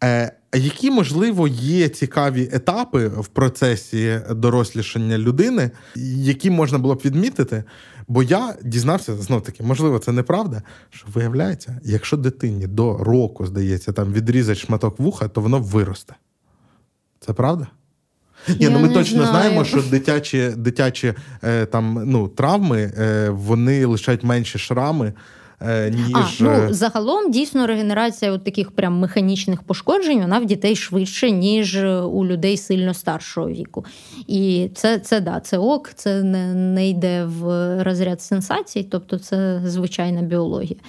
[0.04, 5.70] Е, які, можливо, є цікаві етапи в процесі дорослішання людини,
[6.16, 7.64] які можна було б відмітити?
[8.08, 10.62] Бо я дізнався знов таки, можливо, це неправда.
[10.90, 16.14] Що виявляється, якщо дитині до року, здається, там відрізать шматок вуха, то воно виросте.
[17.20, 17.66] Це правда?
[18.48, 19.30] Ні, ну Ми точно знаю.
[19.30, 21.14] знаємо, що дитячі дитячі
[21.44, 25.12] е, там, ну, травми е, вони лишають менші шрами.
[25.60, 30.44] Е, ніж а, ну е, загалом дійсно регенерація от таких прям механічних пошкоджень вона в
[30.46, 33.84] дітей швидше, ніж у людей сильно старшого віку.
[34.26, 37.44] І це це да, це ок, це не, не йде в
[37.84, 40.80] розряд сенсацій, тобто це звичайна біологія.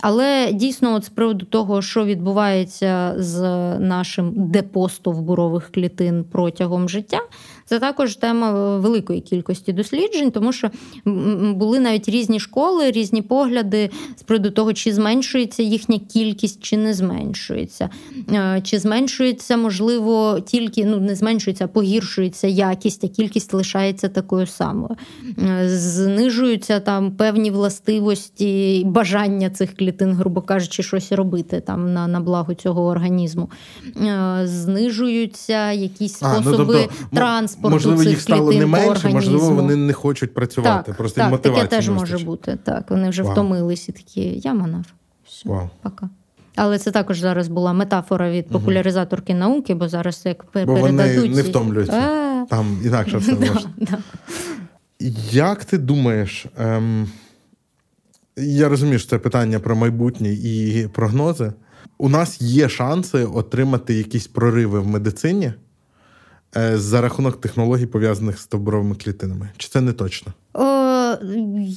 [0.00, 3.40] Але дійсно, от з приводу того, що відбувається з
[3.78, 7.20] нашим депостовбурових клітин протягом життя,
[7.68, 10.70] це також тема великої кількості досліджень, тому що
[11.54, 16.94] були навіть різні школи, різні погляди з приводу того, чи зменшується їхня кількість, чи не
[16.94, 17.90] зменшується.
[18.32, 24.46] Е, чи зменшується, можливо, тільки ну не зменшується, а погіршується якість, а кількість лишається такою
[24.46, 24.96] самою.
[25.38, 32.20] Е, знижуються там певні властивості, бажання цих клітин, грубо кажучи, щось робити там на на
[32.20, 33.50] благо цього організму.
[33.96, 38.88] Е, знижуються якісь способи а, ну, тобто, транспорту транспорту можливо, цих їх стало не менше,
[38.88, 39.32] організму.
[39.34, 40.86] можливо, вони не хочуть працювати.
[40.86, 42.58] Так, Просто так, мотивації таке теж може бути.
[42.64, 43.32] Так, вони вже Вау.
[43.32, 44.84] втомились і такі, я манав.
[45.26, 45.70] Все, Вау.
[45.82, 46.08] пока.
[46.56, 49.40] Але це також зараз була метафора від популяризаторки угу.
[49.40, 50.80] науки, бо зараз як передадуть...
[50.82, 51.96] Бо вони не втомлюються.
[51.96, 52.46] А...
[52.50, 53.68] Там інакше все може.
[55.30, 56.46] Як ти думаєш?
[56.58, 57.08] Ем...
[58.36, 61.52] Я розумію, що це питання про майбутнє і прогнози.
[61.98, 65.52] У нас є шанси отримати якісь прориви в медицині.
[66.58, 69.48] Е, за рахунок технологій, пов'язаних з стовбуровими клітинами.
[69.56, 70.32] Чи це не точно?
[70.54, 70.64] О,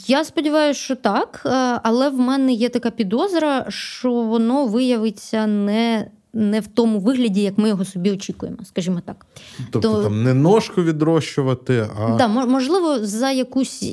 [0.08, 1.50] я сподіваюся, що так, е,
[1.84, 6.08] але в мене є така підозра, що воно виявиться не.
[6.34, 9.26] Не в тому вигляді, як ми його собі очікуємо, скажімо так.
[9.72, 13.84] Тобто То, там не ножку відрощувати, а да, можливо, за якусь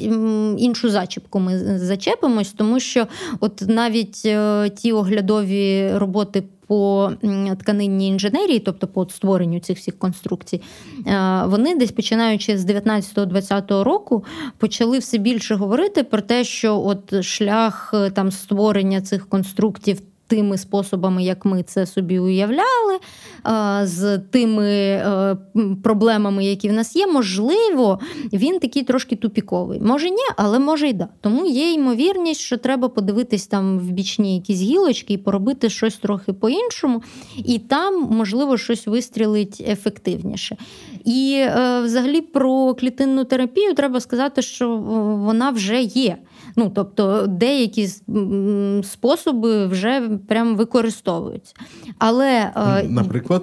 [0.59, 3.06] іншу зачіпку ми зачепимось, тому що
[3.40, 7.12] от навіть е, ті оглядові роботи по
[7.60, 10.62] тканинній інженерії, тобто по створенню цих всіх конструкцій,
[11.06, 14.24] е, вони десь починаючи з 19-20 року
[14.58, 20.59] почали все більше говорити про те, що от шлях е, там створення цих конструктів тими
[20.59, 22.98] способами, як ми це собі уявляли,
[23.82, 25.36] з тими е,
[25.82, 27.98] проблемами, які в нас є, можливо,
[28.32, 29.80] він такий трошки тупіковий.
[29.80, 31.09] Може, ні, але може й да.
[31.20, 36.32] Тому є ймовірність, що треба подивитись там в бічні якісь гілочки і поробити щось трохи
[36.32, 37.02] по-іншому,
[37.36, 40.56] і там, можливо, щось вистрілить ефективніше.
[41.05, 44.76] І е, взагалі про клітинну терапію треба сказати, що
[45.24, 46.16] вона вже є.
[46.59, 47.89] Ну, тобто деякі
[48.82, 51.55] способи вже прям використовуються.
[51.98, 53.43] Але, е, Наприклад,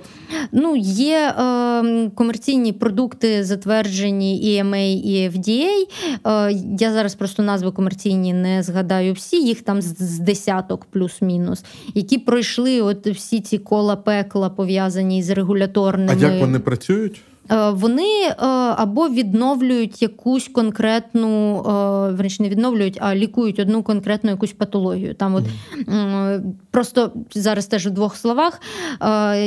[0.51, 5.87] ну, є е, комерційні продукти, затверджені EMA і FDA.
[6.27, 11.63] Е, я зараз просто назви комерційні не згадаю всі, їх там з десяток плюс-мінус,
[11.93, 16.19] які пройшли от всі ці кола пекла пов'язані з регуляторними.
[16.21, 17.21] А як вони працюють?
[17.51, 18.35] Е, вони е,
[18.77, 25.13] або відновлюють якусь конкретну, е, верніше не відновлюють, а лікують одну конкретну якусь патологію.
[25.13, 25.43] Там от
[25.87, 26.41] mm.
[26.71, 28.61] просто зараз теж у двох словах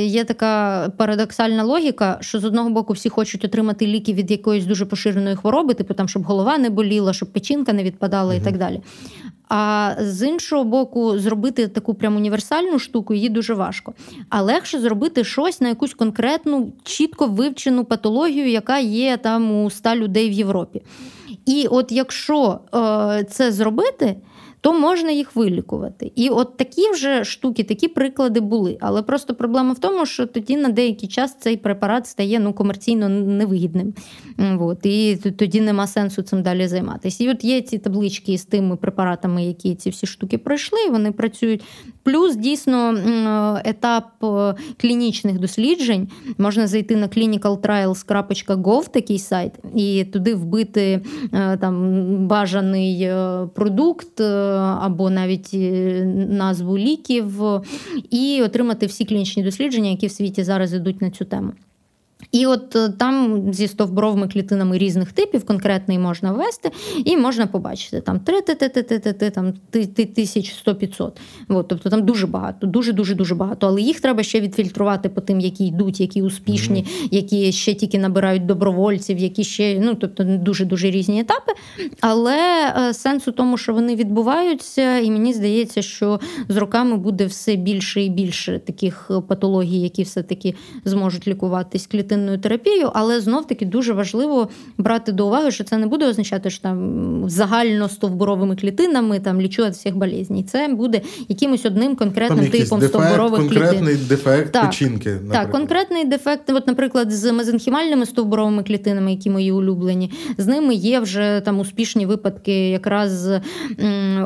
[0.01, 4.85] є така парадоксальна логіка, що з одного боку всі хочуть отримати ліки від якоїсь дуже
[4.85, 8.37] поширеної хвороби, типу там, щоб голова не боліла, щоб печінка не відпадала mm.
[8.37, 8.81] і так далі.
[9.49, 13.93] А з іншого боку, зробити таку прям універсальну штуку її дуже важко.
[14.29, 19.95] А легше зробити щось на якусь конкретну, чітко вивчену патологію, яка є там у ста
[19.95, 20.81] людей в Європі.
[21.45, 24.15] І от якщо е, це зробити,
[24.61, 26.11] то можна їх вилікувати.
[26.15, 28.77] І от такі вже штуки, такі приклади були.
[28.81, 33.09] Але просто проблема в тому, що тоді на деякий час цей препарат стає ну, комерційно
[33.09, 33.93] невигідним.
[34.59, 37.23] От, І тоді нема сенсу цим далі займатися.
[37.23, 41.11] І от є ці таблички з тими препаратами, які ці всі штуки пройшли, і вони
[41.11, 41.63] працюють.
[42.03, 42.97] Плюс дійсно
[43.65, 46.07] етап е, клінічних досліджень
[46.37, 51.01] можна зайти на clinicaltrials.gov, такий сайт, і туди вбити
[51.33, 54.19] е, там бажаний е, продукт
[54.57, 55.49] або навіть
[56.29, 57.41] назву ліків,
[58.09, 61.51] і отримати всі клінічні дослідження, які в світі зараз йдуть на цю тему.
[62.31, 66.71] І от е, там зі стовбуровими клітинами різних типів конкретний можна ввести,
[67.05, 71.11] і можна побачити там 3 там 1100-500.
[71.49, 73.67] От, Тобто там дуже багато, дуже-дуже дуже багато.
[73.67, 78.45] Але їх треба ще відфільтрувати по тим, які йдуть, які успішні, які ще тільки набирають
[78.45, 81.51] добровольців, які ще ну тобто дуже-дуже різні етапи.
[82.01, 82.37] Але
[82.77, 86.19] е, сенс у тому, що вони відбуваються, і мені здається, що
[86.49, 92.37] з роками буде все більше і більше таких патологій, які все-таки зможуть лікуватись клітин клітинною
[92.37, 97.23] терапією, але знов-таки дуже важливо брати до уваги, що це не буде означати, що там
[97.29, 100.43] загально стовбуровими клітинами там лічувати всіх болезней.
[100.43, 104.07] Це буде якимось одним конкретним там типом дефект, стовбурових конкретний клітин.
[104.09, 105.09] дефект так, печінки.
[105.09, 105.41] Наприклад.
[105.41, 110.99] Так, конкретний дефект, от, наприклад, з мезенхімальними стовбуровими клітинами, які мої улюблені, з ними є
[110.99, 113.29] вже там успішні випадки якраз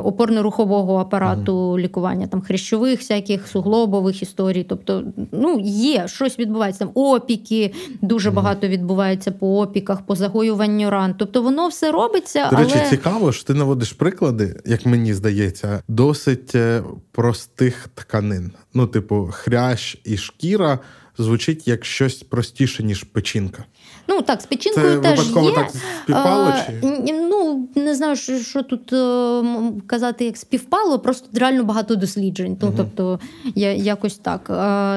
[0.03, 1.79] опорно-рухового апарату mm.
[1.79, 4.65] лікування, там хрящових всяких суглобових історій.
[4.69, 11.15] Тобто, ну, є щось відбувається там опіки, дуже багато відбувається по опіках, по загоюванню ран.
[11.17, 12.49] Тобто воно все робиться.
[12.49, 12.89] До речі, але...
[12.89, 18.51] цікаво, що ти наводиш приклади, як мені здається, досить е, простих тканин.
[18.73, 20.79] Ну, типу, хрящ і шкіра
[21.17, 23.65] звучить як щось простіше, ніж печінка.
[24.07, 25.55] Ну так, з печінкою Це теж випадково є.
[25.55, 25.69] так
[26.03, 26.53] співпало?
[26.67, 27.13] чи?
[27.13, 29.43] Ну не знаю, що що тут е,
[29.87, 32.57] казати, як співпало, просто реально багато досліджень.
[32.61, 32.77] Ну, угу.
[32.77, 33.19] Тобто
[33.55, 34.41] я, якось так.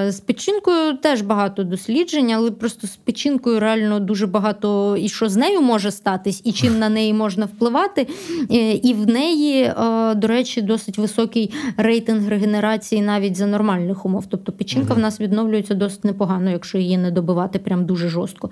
[0.08, 5.36] З печінкою теж багато досліджень, але просто з печінкою реально дуже багато і що з
[5.36, 8.06] нею може статись, і чим на неї можна впливати.
[8.52, 14.26] Е, і в неї, е, до речі, досить високий рейтинг регенерації навіть за нормальних умов.
[14.30, 15.00] Тобто печінка угу.
[15.00, 18.50] в нас відновлюється досить непогано, якщо її не добивати прям дуже жорстко.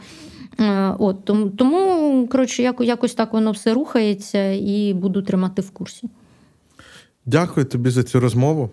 [0.60, 1.24] Е, от,
[1.56, 6.08] Тому, коротше, якось так воно все рухається і буду тримати в курсі.
[7.26, 8.70] Дякую тобі за цю розмову.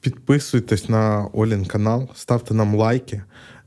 [0.00, 3.22] Підписуйтесь на Олін канал, ставте нам лайки,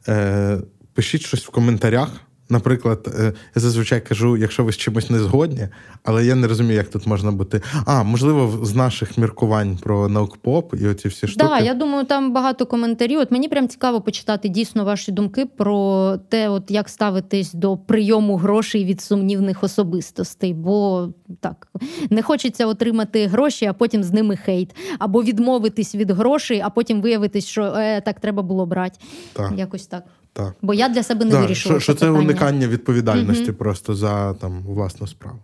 [0.08, 0.58] е,
[0.94, 2.27] пишіть щось в коментарях.
[2.50, 5.68] Наприклад, е, я зазвичай кажу, якщо ви з чимось не згодні,
[6.04, 7.62] але я не розумію, як тут можна бути.
[7.86, 11.48] А, можливо, з наших міркувань про наукпоп і оці всі штуки.
[11.48, 13.20] Так, я думаю, там багато коментарів.
[13.20, 18.38] От мені прям цікаво почитати дійсно ваші думки про те, от як ставитись до прийому
[18.38, 20.54] грошей від сумнівних особистостей.
[20.54, 21.10] Бо
[21.40, 21.68] так
[22.10, 27.02] не хочеться отримати гроші, а потім з ними хейт, або відмовитись від грошей, а потім
[27.02, 29.00] виявитись, що е, так треба було брати.
[29.34, 29.54] Так.
[29.58, 30.04] Якось так.
[30.38, 30.54] Так.
[30.62, 31.80] Бо я для себе не да, вирішила.
[31.80, 32.20] Що це, питання.
[32.20, 33.54] уникання відповідальності угу.
[33.54, 35.40] просто за там власну справу.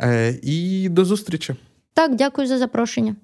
[0.00, 1.54] Е, І до зустрічі.
[1.94, 3.16] Так, дякую за запрошення.